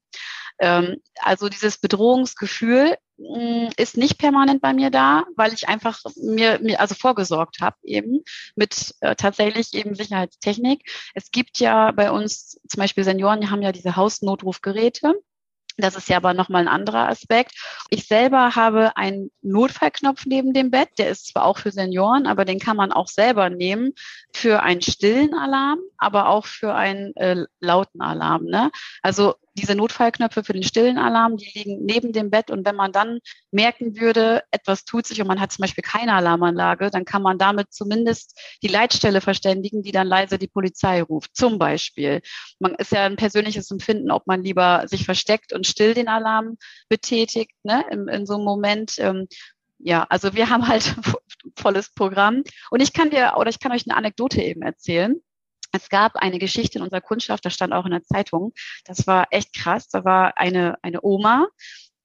Ähm, 0.58 0.96
also 1.20 1.48
dieses 1.48 1.78
Bedrohungsgefühl 1.78 2.96
ist 3.76 3.96
nicht 3.96 4.18
permanent 4.18 4.62
bei 4.62 4.72
mir 4.72 4.90
da, 4.90 5.24
weil 5.36 5.52
ich 5.52 5.68
einfach 5.68 6.00
mir, 6.16 6.60
mir 6.60 6.80
also 6.80 6.94
vorgesorgt 6.94 7.60
habe 7.60 7.76
eben 7.82 8.22
mit 8.54 8.94
äh, 9.00 9.16
tatsächlich 9.16 9.74
eben 9.74 9.94
Sicherheitstechnik. 9.94 10.88
Es 11.14 11.30
gibt 11.30 11.58
ja 11.58 11.90
bei 11.90 12.12
uns 12.12 12.60
zum 12.68 12.80
Beispiel 12.80 13.04
Senioren, 13.04 13.40
die 13.40 13.48
haben 13.48 13.62
ja 13.62 13.72
diese 13.72 13.96
Hausnotrufgeräte. 13.96 15.14
Das 15.78 15.94
ist 15.94 16.08
ja 16.08 16.16
aber 16.16 16.34
nochmal 16.34 16.62
ein 16.62 16.68
anderer 16.68 17.08
Aspekt. 17.08 17.52
Ich 17.88 18.06
selber 18.06 18.56
habe 18.56 18.96
einen 18.96 19.30
Notfallknopf 19.42 20.26
neben 20.26 20.52
dem 20.52 20.72
Bett. 20.72 20.88
Der 20.98 21.08
ist 21.08 21.28
zwar 21.28 21.44
auch 21.44 21.58
für 21.58 21.70
Senioren, 21.70 22.26
aber 22.26 22.44
den 22.44 22.58
kann 22.58 22.76
man 22.76 22.90
auch 22.90 23.06
selber 23.06 23.48
nehmen 23.48 23.92
für 24.34 24.62
einen 24.62 24.82
stillen 24.82 25.34
Alarm, 25.34 25.78
aber 25.96 26.28
auch 26.28 26.46
für 26.46 26.74
einen 26.74 27.14
äh, 27.14 27.44
lauten 27.60 28.00
Alarm. 28.00 28.44
Ne? 28.44 28.72
Also 29.02 29.36
diese 29.58 29.74
Notfallknöpfe 29.74 30.44
für 30.44 30.52
den 30.52 30.62
stillen 30.62 30.98
Alarm, 30.98 31.36
die 31.36 31.50
liegen 31.54 31.84
neben 31.84 32.12
dem 32.12 32.30
Bett. 32.30 32.50
Und 32.50 32.66
wenn 32.66 32.76
man 32.76 32.92
dann 32.92 33.18
merken 33.50 33.98
würde, 33.98 34.42
etwas 34.50 34.84
tut 34.84 35.06
sich 35.06 35.20
und 35.20 35.26
man 35.26 35.40
hat 35.40 35.52
zum 35.52 35.62
Beispiel 35.62 35.82
keine 35.82 36.14
Alarmanlage, 36.14 36.90
dann 36.90 37.04
kann 37.04 37.22
man 37.22 37.38
damit 37.38 37.72
zumindest 37.72 38.38
die 38.62 38.68
Leitstelle 38.68 39.20
verständigen, 39.20 39.82
die 39.82 39.92
dann 39.92 40.06
leise 40.06 40.38
die 40.38 40.48
Polizei 40.48 41.02
ruft. 41.02 41.36
Zum 41.36 41.58
Beispiel. 41.58 42.20
Man 42.58 42.74
ist 42.76 42.92
ja 42.92 43.04
ein 43.04 43.16
persönliches 43.16 43.70
Empfinden, 43.70 44.10
ob 44.10 44.26
man 44.26 44.42
lieber 44.42 44.84
sich 44.86 45.04
versteckt 45.04 45.52
und 45.52 45.66
still 45.66 45.94
den 45.94 46.08
Alarm 46.08 46.56
betätigt, 46.88 47.52
ne, 47.62 47.84
in, 47.90 48.08
in 48.08 48.26
so 48.26 48.34
einem 48.34 48.44
Moment. 48.44 48.94
Ähm, 48.98 49.26
ja, 49.78 50.06
also 50.08 50.34
wir 50.34 50.50
haben 50.50 50.66
halt 50.68 50.94
volles 51.56 51.90
Programm. 51.90 52.42
Und 52.70 52.80
ich 52.80 52.92
kann 52.92 53.10
dir, 53.10 53.34
oder 53.36 53.50
ich 53.50 53.60
kann 53.60 53.72
euch 53.72 53.86
eine 53.86 53.96
Anekdote 53.96 54.42
eben 54.42 54.62
erzählen. 54.62 55.20
Es 55.72 55.88
gab 55.88 56.16
eine 56.16 56.38
Geschichte 56.38 56.78
in 56.78 56.84
unserer 56.84 57.00
Kundschaft, 57.00 57.44
das 57.44 57.54
stand 57.54 57.72
auch 57.72 57.84
in 57.84 57.92
der 57.92 58.02
Zeitung. 58.02 58.52
Das 58.84 59.06
war 59.06 59.28
echt 59.30 59.54
krass. 59.54 59.88
Da 59.88 60.04
war 60.04 60.38
eine, 60.38 60.76
eine 60.82 61.02
Oma, 61.02 61.48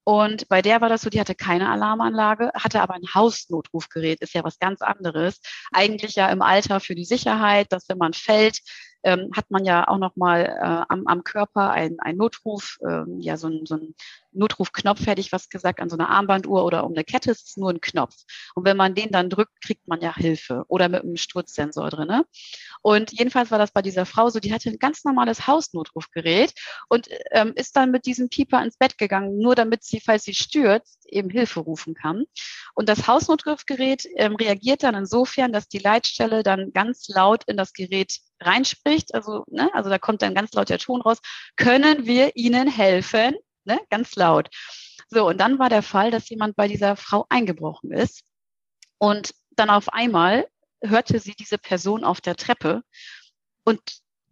und 0.06 0.50
bei 0.50 0.62
der 0.62 0.82
war 0.82 0.90
das 0.90 1.02
so, 1.02 1.10
die 1.10 1.20
hatte 1.20 1.36
keine 1.36 1.70
Alarmanlage, 1.70 2.52
hatte 2.56 2.82
aber 2.82 2.96
ein 2.96 3.14
Hausnotrufgerät, 3.14 4.20
ist 4.20 4.34
ja 4.34 4.44
was 4.44 4.60
ganz 4.60 4.82
anderes. 4.82 5.40
Eigentlich 5.72 6.16
ja 6.16 6.30
im 6.30 6.42
Alter 6.42 6.80
für 6.80 6.96
die 6.96 7.06
Sicherheit, 7.06 7.72
dass 7.72 7.88
wenn 7.88 7.98
man 7.98 8.14
fällt, 8.14 8.60
ähm, 9.04 9.30
hat 9.36 9.52
man 9.52 9.66
ja 9.66 9.88
auch 9.88 9.98
noch 9.98 10.16
mal 10.16 10.42
äh, 10.42 10.86
am, 10.92 11.08
am 11.08 11.24
Körper 11.24 11.72
ein, 11.72 12.00
ein 12.00 12.18
Notruf, 12.18 12.78
ähm, 12.88 13.20
ja 13.20 13.38
so 13.38 13.48
ein, 13.48 13.66
so 13.66 13.76
ein 13.76 13.96
Notrufknopf, 14.32 15.06
hätte 15.06 15.22
ich 15.22 15.32
was 15.32 15.50
gesagt, 15.50 15.80
an 15.80 15.90
so 15.90 15.98
einer 15.98 16.10
Armbanduhr 16.10 16.66
oder 16.66 16.86
um 16.86 16.94
eine 16.94 17.04
Kette 17.04 17.32
ist 17.32 17.50
es 17.50 17.58
nur 17.58 17.70
ein 17.70 17.82
Knopf. 17.82 18.16
Und 18.56 18.66
wenn 18.66 18.78
man 18.78 18.96
den 18.96 19.12
dann 19.12 19.30
drückt, 19.30 19.62
kriegt 19.62 19.88
man 19.88 20.02
ja 20.02 20.16
Hilfe 20.16 20.64
oder 20.68 20.90
mit 20.90 21.04
einem 21.04 21.18
Sturzsensor 21.18 21.90
drinne. 21.90 22.26
Und 22.82 23.12
jedenfalls 23.12 23.52
war 23.52 23.60
das 23.60 23.72
bei 23.72 23.82
dieser 23.82 24.06
Frau 24.06 24.30
so, 24.30 24.40
die 24.40 24.54
hatte 24.54 24.70
ein 24.70 24.80
ganz 24.80 25.04
normales 25.04 25.48
Hausnotrufgerät 25.48 26.54
und 26.90 27.08
ähm, 27.32 27.54
ist 27.56 27.76
dann 27.76 27.92
mit 27.92 28.06
diesem 28.06 28.30
Pieper 28.30 28.64
ins 28.64 28.78
Bett 28.78 28.98
gegangen, 28.98 29.38
nur 29.38 29.56
damit 29.56 29.84
sie, 29.84 30.00
falls 30.00 30.24
sie 30.24 30.34
stürzt, 30.34 31.06
eben 31.08 31.30
Hilfe 31.30 31.60
rufen 31.62 31.94
kann. 31.94 32.26
Und 32.74 32.90
das 32.90 33.08
Hausnotrufgerät 33.08 34.08
ähm, 34.16 34.36
reagiert 34.36 34.84
dann 34.84 34.96
insofern, 34.96 35.54
dass 35.54 35.68
die 35.68 35.80
Leitstelle 35.80 36.44
dann 36.44 36.74
ganz 36.74 37.08
laut 37.08 37.44
in 37.46 37.58
das 37.58 37.74
Gerät 37.74 38.20
reinspricht, 38.46 39.14
also, 39.14 39.44
ne, 39.48 39.70
also 39.74 39.90
da 39.90 39.98
kommt 39.98 40.22
dann 40.22 40.36
ganz 40.36 40.54
laut 40.54 40.70
der 40.70 40.80
Ton 40.80 41.02
raus, 41.02 41.20
können 41.56 42.06
wir 42.06 42.36
Ihnen 42.36 42.68
helfen? 42.68 43.36
ne? 43.66 43.80
ganz 43.90 44.16
laut. 44.16 44.50
So, 45.10 45.28
und 45.28 45.38
dann 45.38 45.60
war 45.60 45.70
der 45.70 45.84
Fall, 45.84 46.12
dass 46.12 46.30
jemand 46.30 46.56
bei 46.56 46.68
dieser 46.68 46.96
Frau 46.96 47.26
eingebrochen 47.30 47.92
ist 47.92 48.24
und 48.98 49.34
dann 49.52 49.70
auf 49.70 49.94
einmal 49.94 50.48
hörte 50.84 51.20
sie 51.20 51.34
diese 51.34 51.58
Person 51.58 52.04
auf 52.04 52.20
der 52.20 52.36
Treppe 52.36 52.82
und 53.64 53.80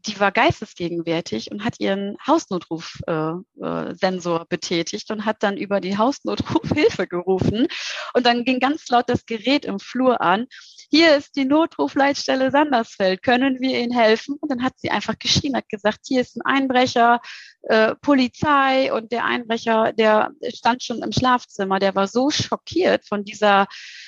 die 0.06 0.20
war 0.20 0.32
geistesgegenwärtig 0.32 1.52
und 1.52 1.64
hat 1.64 1.80
ihren 1.80 2.18
Hausnotrufsensor 2.26 3.60
äh, 3.60 4.44
äh, 4.44 4.46
betätigt 4.50 5.12
und 5.12 5.26
hat 5.26 5.44
dann 5.44 5.58
über 5.58 5.82
die 5.82 5.98
Hausnotruf 5.98 6.70
Hilfe 6.74 7.08
gerufen. 7.08 7.68
Und 8.14 8.26
dann 8.26 8.46
ging 8.46 8.60
ganz 8.60 8.88
laut 8.90 9.10
das 9.10 9.26
Gerät 9.26 9.66
im 9.66 9.80
Flur 9.80 10.22
an 10.22 10.48
hier 10.94 11.16
ist 11.16 11.38
die 11.38 11.46
Notrufleitstelle 11.46 12.52
Sandersfeld, 12.52 13.24
können 13.24 13.62
wir 13.62 13.80
Ihnen 13.80 13.94
helfen? 13.94 14.36
Und 14.42 14.52
dann 14.52 14.62
hat 14.62 14.74
sie 14.76 14.92
einfach 14.92 15.18
geschrien, 15.18 15.56
hat 15.56 15.70
gesagt, 15.70 16.00
hier 16.06 16.20
ist 16.20 16.36
ein 16.36 16.42
Einbrecher, 16.42 17.22
äh, 17.62 17.96
Polizei 18.02 18.92
und 18.92 19.14
der 19.14 19.24
Einbrecher, 19.24 19.94
der 19.94 20.32
stand 20.54 20.84
schon 20.84 21.02
im 21.02 21.14
Schlafzimmer, 21.14 21.80
der 21.80 21.96
war 21.96 22.08
so 22.08 22.30
schockiert 22.30 23.08
von 23.08 23.24
dieser, 23.24 23.68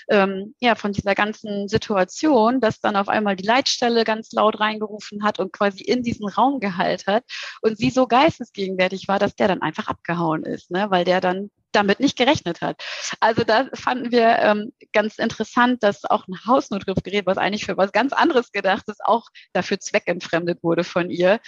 ähm, 0.09 0.55
ja, 0.59 0.75
von 0.75 0.91
dieser 0.91 1.15
ganzen 1.15 1.69
Situation, 1.69 2.59
dass 2.59 2.81
dann 2.81 2.97
auf 2.97 3.07
einmal 3.07 3.37
die 3.37 3.47
Leitstelle 3.47 4.03
ganz 4.03 4.33
laut 4.33 4.59
reingerufen 4.59 5.23
hat 5.23 5.39
und 5.39 5.53
quasi 5.53 5.82
in 5.83 6.03
diesen 6.03 6.27
Raum 6.27 6.59
geheilt 6.59 7.07
hat 7.07 7.23
und 7.61 7.77
sie 7.77 7.89
so 7.89 8.07
geistesgegenwärtig 8.07 9.07
war, 9.07 9.19
dass 9.19 9.35
der 9.35 9.47
dann 9.47 9.61
einfach 9.61 9.87
abgehauen 9.87 10.43
ist, 10.43 10.71
ne, 10.71 10.89
weil 10.89 11.05
der 11.05 11.21
dann 11.21 11.49
damit 11.71 11.99
nicht 11.99 12.17
gerechnet 12.17 12.61
hat. 12.61 12.83
Also 13.19 13.43
da 13.43 13.67
fanden 13.73 14.11
wir 14.11 14.37
ähm, 14.39 14.73
ganz 14.93 15.17
interessant, 15.17 15.83
dass 15.83 16.05
auch 16.05 16.27
ein 16.27 16.45
Hausnotrufgerät, 16.45 17.25
was 17.25 17.37
eigentlich 17.37 17.65
für 17.65 17.77
was 17.77 17.91
ganz 17.91 18.13
anderes 18.13 18.51
gedacht 18.51 18.87
ist, 18.87 19.03
auch 19.03 19.27
dafür 19.53 19.79
zweckentfremdet 19.79 20.63
wurde 20.63 20.83
von 20.83 21.09
ihr. 21.09 21.39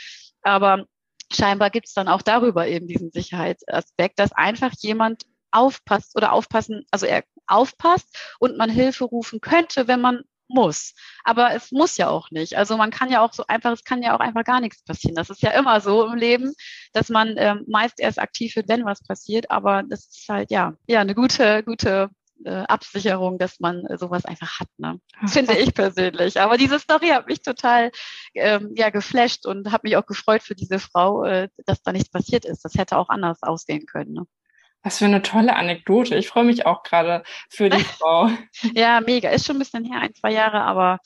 Aber 0.41 0.86
scheinbar 1.32 1.69
gibt 1.69 1.88
es 1.88 1.93
dann 1.93 2.08
auch 2.08 2.21
darüber 2.21 2.67
eben 2.67 2.88
diesen 2.88 3.12
Sicherheitsaspekt, 3.12 4.19
dass 4.19 4.32
einfach 4.32 4.71
jemand 4.80 5.24
aufpasst 5.52 6.15
oder 6.15 6.34
aufpassen, 6.34 6.86
also 6.91 7.06
er 7.06 7.24
aufpasst 7.48 8.36
und 8.39 8.58
man 8.58 8.69
Hilfe 8.69 9.06
rufen 9.06 9.39
könnte, 9.41 9.88
wenn 9.88 10.02
man 10.02 10.24
muss. 10.47 10.93
Aber 11.23 11.53
es 11.53 11.71
muss 11.71 11.97
ja 11.97 12.10
auch 12.10 12.31
nicht. 12.31 12.58
Also 12.58 12.77
man 12.77 12.91
kann 12.91 13.10
ja 13.10 13.21
auch 13.21 13.34
so 13.34 13.45
einfach, 13.47 13.71
es 13.71 13.84
kann 13.84 14.03
ja 14.03 14.15
auch 14.15 14.19
einfach 14.19 14.43
gar 14.43 14.62
nichts 14.62 14.84
passieren. 14.84 15.15
Das 15.15 15.29
ist 15.29 15.41
ja 15.41 15.51
immer 15.51 15.81
so 15.81 16.05
im 16.05 16.15
Leben, 16.15 16.53
dass 16.93 17.10
man 17.10 17.36
ähm, 17.38 17.63
meist 17.67 17.99
erst 17.99 18.19
aktiv 18.19 18.55
wird, 18.55 18.69
wenn 18.69 18.86
was 18.86 19.03
passiert. 19.03 19.51
Aber 19.51 19.84
das 19.84 20.08
ist 20.08 20.25
halt 20.29 20.51
ja, 20.51 20.73
ja 20.88 21.01
eine 21.01 21.15
gute, 21.15 21.63
gute 21.63 22.10
äh, 22.43 22.63
Absicherung, 22.67 23.38
dass 23.38 23.60
man 23.60 23.86
äh, 23.86 23.97
sowas 23.97 24.25
einfach 24.25 24.60
hat. 24.60 24.67
Ne? 24.77 24.99
Finde 25.27 25.58
ich 25.58 25.73
persönlich. 25.73 26.39
Aber 26.39 26.58
diese 26.58 26.79
Story 26.79 27.08
hat 27.10 27.27
mich 27.27 27.41
total 27.41 27.91
ähm, 28.34 28.73
ja, 28.75 28.89
geflasht 28.89 29.45
und 29.45 29.71
hat 29.71 29.84
mich 29.84 29.97
auch 29.97 30.05
gefreut 30.05 30.43
für 30.43 30.55
diese 30.55 30.79
Frau, 30.79 31.23
äh, 31.23 31.49
dass 31.65 31.81
da 31.81 31.91
nichts 31.91 32.10
passiert 32.10 32.45
ist. 32.45 32.65
Das 32.65 32.75
hätte 32.75 32.97
auch 32.97 33.10
anders 33.10 33.41
ausgehen 33.41 33.86
können. 33.86 34.13
Ne? 34.13 34.23
Was 34.86 35.00
für 35.00 35.06
eine 35.06 35.24
tolle 35.24 35.56
Anekdote. 35.56 36.15
Ich 36.15 36.28
freue 36.28 36.43
mich 36.43 36.67
auch 36.67 36.84
gerade 36.84 37.24
für 37.50 37.71
die 37.71 37.80
Frau. 37.84 38.30
ja, 38.76 39.02
mega. 39.02 39.30
Ist 39.32 39.48
schon 39.48 39.56
ein 39.56 39.60
bisschen 39.60 39.84
her, 39.84 40.00
ein, 40.00 40.13
zwei 40.13 40.32
Jahre, 40.32 40.62
aber 40.62 41.00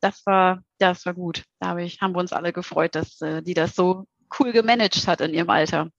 das 0.00 0.24
war, 0.24 0.62
das 0.78 1.04
war 1.04 1.14
gut. 1.14 1.42
Da 1.58 1.70
hab 1.70 1.78
ich, 1.78 2.00
haben 2.00 2.14
wir 2.14 2.20
uns 2.20 2.32
alle 2.32 2.52
gefreut, 2.52 2.94
dass 2.94 3.20
äh, 3.22 3.42
die 3.42 3.54
das 3.54 3.74
so 3.74 4.06
cool 4.38 4.52
gemanagt 4.52 5.08
hat 5.08 5.20
in 5.20 5.34
ihrem 5.34 5.50
Alter. 5.50 5.90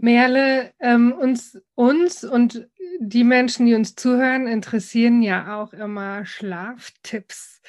Merle, 0.00 0.72
ähm, 0.80 1.12
uns, 1.12 1.60
uns 1.74 2.24
und 2.24 2.66
die 2.98 3.24
Menschen, 3.24 3.66
die 3.66 3.74
uns 3.74 3.94
zuhören, 3.94 4.46
interessieren 4.46 5.20
ja 5.20 5.60
auch 5.60 5.74
immer 5.74 6.24
Schlaftipps. 6.24 7.60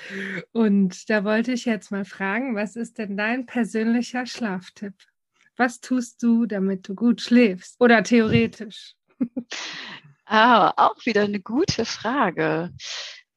Und 0.53 1.09
da 1.09 1.25
wollte 1.25 1.51
ich 1.51 1.65
jetzt 1.65 1.91
mal 1.91 2.05
fragen, 2.05 2.55
was 2.55 2.77
ist 2.77 2.97
denn 2.97 3.17
dein 3.17 3.45
persönlicher 3.45 4.25
Schlaftipp? 4.25 4.93
Was 5.57 5.81
tust 5.81 6.23
du, 6.23 6.45
damit 6.45 6.87
du 6.87 6.95
gut 6.95 7.19
schläfst? 7.19 7.75
Oder 7.79 8.03
theoretisch? 8.03 8.95
Ah, 10.25 10.71
auch 10.77 11.05
wieder 11.05 11.23
eine 11.23 11.41
gute 11.41 11.83
Frage. 11.83 12.71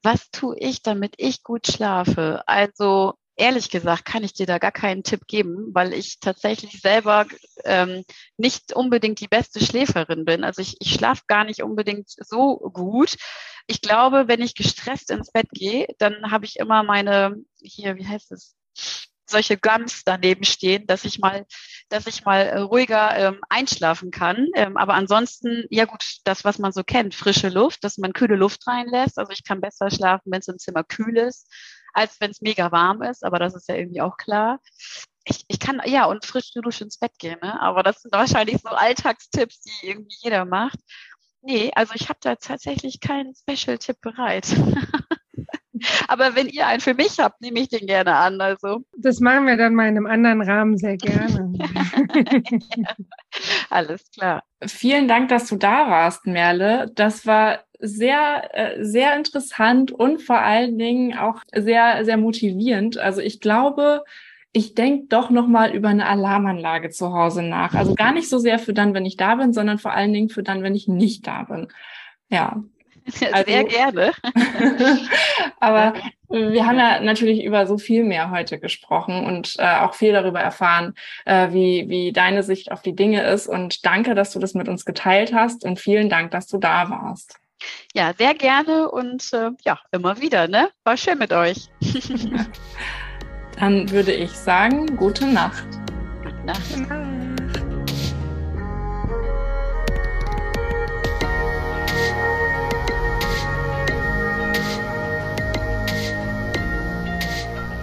Was 0.05 0.31
tue 0.31 0.57
ich, 0.61 0.81
damit 0.81 1.15
ich 1.17 1.43
gut 1.43 1.67
schlafe? 1.67 2.45
Also 2.47 3.15
ehrlich 3.35 3.69
gesagt 3.69 4.05
kann 4.05 4.23
ich 4.23 4.33
dir 4.33 4.47
da 4.47 4.59
gar 4.59 4.71
keinen 4.71 5.03
Tipp 5.03 5.27
geben, 5.27 5.71
weil 5.75 5.93
ich 5.93 6.21
tatsächlich 6.21 6.81
selber 6.81 7.27
ähm, 7.65 8.05
nicht 8.37 8.75
unbedingt 8.75 9.19
die 9.19 9.27
beste 9.27 9.59
Schläferin 9.59 10.25
bin. 10.25 10.45
Also 10.45 10.63
ich, 10.63 10.77
ich 10.79 10.93
schlafe 10.95 11.23
gar 11.27 11.43
nicht 11.45 11.65
unbedingt 11.65 12.11
so 12.11 12.59
gut. 12.73 13.17
Ich 13.67 13.81
glaube, 13.81 14.29
wenn 14.29 14.41
ich 14.41 14.55
gestresst 14.55 15.11
ins 15.11 15.33
Bett 15.33 15.49
gehe, 15.51 15.89
dann 15.99 16.31
habe 16.31 16.45
ich 16.45 16.61
immer 16.61 16.85
meine, 16.85 17.35
hier, 17.61 17.97
wie 17.97 18.07
heißt 18.07 18.31
es? 18.31 18.55
solche 19.27 19.57
Gums 19.57 20.03
daneben 20.05 20.45
stehen, 20.45 20.87
dass 20.87 21.05
ich 21.05 21.19
mal, 21.19 21.47
dass 21.89 22.07
ich 22.07 22.25
mal 22.25 22.41
äh, 22.41 22.59
ruhiger 22.59 23.17
ähm, 23.17 23.41
einschlafen 23.49 24.11
kann. 24.11 24.49
Ähm, 24.55 24.77
aber 24.77 24.95
ansonsten, 24.95 25.65
ja 25.71 25.85
gut, 25.85 26.19
das, 26.25 26.45
was 26.45 26.59
man 26.59 26.73
so 26.73 26.83
kennt, 26.83 27.15
frische 27.15 27.49
Luft, 27.49 27.85
dass 27.85 27.99
man 27.99 28.13
kühle 28.13 28.37
Luft 28.37 28.67
reinlässt. 28.67 29.19
Also 29.19 29.33
ich 29.33 29.45
kann 29.45 29.61
besser 29.61 29.91
schlafen, 29.91 30.33
wenn 30.33 30.41
es 30.41 30.49
im 30.49 30.59
Zimmer 30.59 30.85
kühl 30.85 31.17
ist, 31.17 31.53
als 31.93 32.21
wenn 32.21 32.31
es 32.31 32.41
mega 32.41 32.73
warm 32.73 33.03
ist. 33.03 33.25
Aber 33.25 33.39
das 33.39 33.55
ist 33.55 33.69
ja 33.69 33.77
irgendwie 33.77 34.01
auch 34.01 34.17
klar. 34.17 34.61
Ich, 35.25 35.45
ich 35.49 35.59
kann, 35.59 35.81
ja, 35.87 36.05
und 36.07 36.27
frisch 36.27 36.53
dusch 36.53 36.81
ins 36.81 36.99
Bett 36.99 37.19
gehen, 37.19 37.39
ne? 37.41 37.61
Aber 37.61 37.83
das 37.83 38.03
sind 38.03 38.13
wahrscheinlich 38.13 38.61
so 38.63 38.69
Alltagstipps, 38.69 39.61
die 39.61 39.87
irgendwie 39.89 40.17
jeder 40.21 40.45
macht. 40.45 40.79
Nee, 41.43 41.73
also 41.75 41.95
ich 41.95 42.09
habe 42.09 42.19
da 42.23 42.37
tatsächlich 42.37 43.01
keinen 43.01 43.35
Special-Tipp 43.35 44.01
bereit. 44.01 44.47
Aber 46.09 46.35
wenn 46.35 46.49
ihr 46.49 46.67
einen 46.67 46.81
für 46.81 46.95
mich 46.95 47.19
habt, 47.19 47.41
nehme 47.41 47.61
ich 47.61 47.69
den 47.69 47.87
gerne 47.87 48.15
an. 48.17 48.41
Also. 48.41 48.85
Das 48.97 49.21
machen 49.21 49.47
wir 49.47 49.57
dann 49.57 49.75
mal 49.75 49.89
in 49.89 49.97
einem 49.97 50.07
anderen 50.07 50.43
Rahmen 50.43 50.79
sehr 50.79 50.97
gerne. 50.97 51.53
Alles 53.71 54.11
klar. 54.11 54.43
Vielen 54.67 55.09
Dank, 55.09 55.29
dass 55.29 55.49
du 55.49 55.57
da 55.57 55.91
warst, 55.91 56.27
Merle. 56.27 56.91
Das 56.95 57.27
war 57.27 57.61
sehr, 57.81 58.51
äh, 58.53 58.85
sehr 58.85 59.17
interessant 59.17 59.93
und 59.93 60.23
vor 60.23 60.39
allen 60.39 60.79
Dingen 60.79 61.17
auch 61.19 61.43
sehr, 61.55 62.05
sehr 62.05 62.17
motivierend. 62.17 62.99
Also 62.99 63.21
ich 63.21 63.41
glaube, 63.41 64.05
ich 64.53 64.75
denke 64.75 65.07
doch 65.09 65.31
nochmal 65.31 65.75
über 65.75 65.89
eine 65.89 66.07
Alarmanlage 66.07 66.91
zu 66.91 67.13
Hause 67.13 67.43
nach. 67.43 67.75
Also 67.75 67.95
gar 67.95 68.13
nicht 68.13 68.29
so 68.29 68.39
sehr 68.39 68.59
für 68.59 68.73
dann, 68.73 68.95
wenn 68.95 69.05
ich 69.05 69.17
da 69.17 69.35
bin, 69.35 69.53
sondern 69.53 69.79
vor 69.79 69.93
allen 69.93 70.13
Dingen 70.13 70.29
für 70.29 70.45
dann, 70.45 70.63
wenn 70.63 70.77
ich 70.77 70.87
nicht 70.87 71.27
da 71.27 71.43
bin. 71.43 71.69
Ja, 72.31 72.63
also, 73.33 73.51
Sehr 73.51 73.65
gerne. 73.65 74.13
aber 75.61 75.95
wir 76.29 76.67
haben 76.67 76.79
ja 76.79 77.01
natürlich 77.01 77.45
über 77.45 77.67
so 77.67 77.79
viel 77.79 78.05
mehr 78.05 78.31
heute 78.31 78.59
gesprochen 78.59 79.25
und 79.25 79.55
äh, 79.59 79.81
auch 79.81 79.95
viel 79.95 80.13
darüber 80.13 80.41
erfahren, 80.41 80.95
äh, 81.25 81.53
wie, 81.53 81.89
wie 81.89 82.13
deine 82.13 82.43
Sicht 82.43 82.73
auf 82.73 82.83
die 82.83 82.97
Dinge 82.97 83.23
ist. 83.23 83.47
Und 83.47 83.85
danke, 83.85 84.15
dass 84.15 84.33
du 84.33 84.39
das 84.39 84.55
mit 84.55 84.69
uns 84.69 84.85
geteilt 84.85 85.33
hast 85.33 85.65
und 85.65 85.79
vielen 85.79 86.09
Dank, 86.09 86.31
dass 86.31 86.47
du 86.47 86.59
da 86.59 86.91
warst. 86.91 87.39
Ja, 87.95 88.13
sehr 88.17 88.35
gerne 88.35 88.91
und 88.91 89.33
äh, 89.33 89.51
ja, 89.65 89.79
immer 89.93 90.21
wieder. 90.21 90.49
Ne? 90.49 90.71
War 90.85 90.97
schön 90.97 91.19
mit 91.19 91.33
euch. 91.33 91.69
Dann 93.59 93.91
würde 93.91 94.13
ich 94.13 94.33
sagen, 94.33 94.97
gute 94.97 95.27
Nacht. 95.27 95.67
Gute 96.23 96.45
Nacht. 96.45 97.24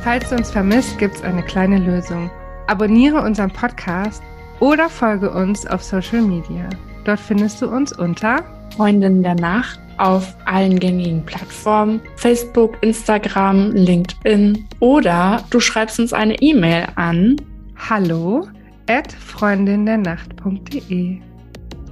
Falls 0.03 0.29
du 0.29 0.35
uns 0.35 0.49
vermisst, 0.49 0.97
gibt 0.97 1.17
es 1.17 1.23
eine 1.23 1.43
kleine 1.43 1.77
Lösung. 1.77 2.31
Abonniere 2.65 3.21
unseren 3.21 3.51
Podcast 3.51 4.23
oder 4.59 4.89
folge 4.89 5.29
uns 5.29 5.67
auf 5.67 5.83
Social 5.83 6.23
Media. 6.23 6.67
Dort 7.05 7.19
findest 7.19 7.61
du 7.61 7.67
uns 7.67 7.93
unter 7.93 8.43
Freundin 8.75 9.21
der 9.21 9.35
Nacht 9.35 9.79
auf 9.97 10.35
allen 10.45 10.79
gängigen 10.79 11.23
Plattformen, 11.23 12.01
Facebook, 12.15 12.81
Instagram, 12.81 13.73
LinkedIn 13.73 14.67
oder 14.79 15.43
du 15.51 15.59
schreibst 15.59 15.99
uns 15.99 16.13
eine 16.13 16.33
E-Mail 16.41 16.87
an 16.95 17.35
hallo 17.77 18.47
at 18.87 19.11
freundindernacht.de. 19.11 21.19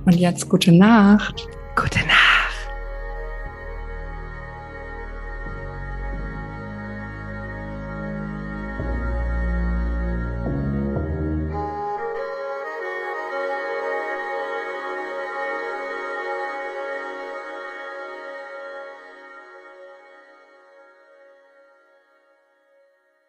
Und 0.06 0.16
jetzt 0.16 0.50
gute 0.50 0.72
Nacht. 0.72 1.48
Gute 1.76 2.00
Nacht. 2.00 2.19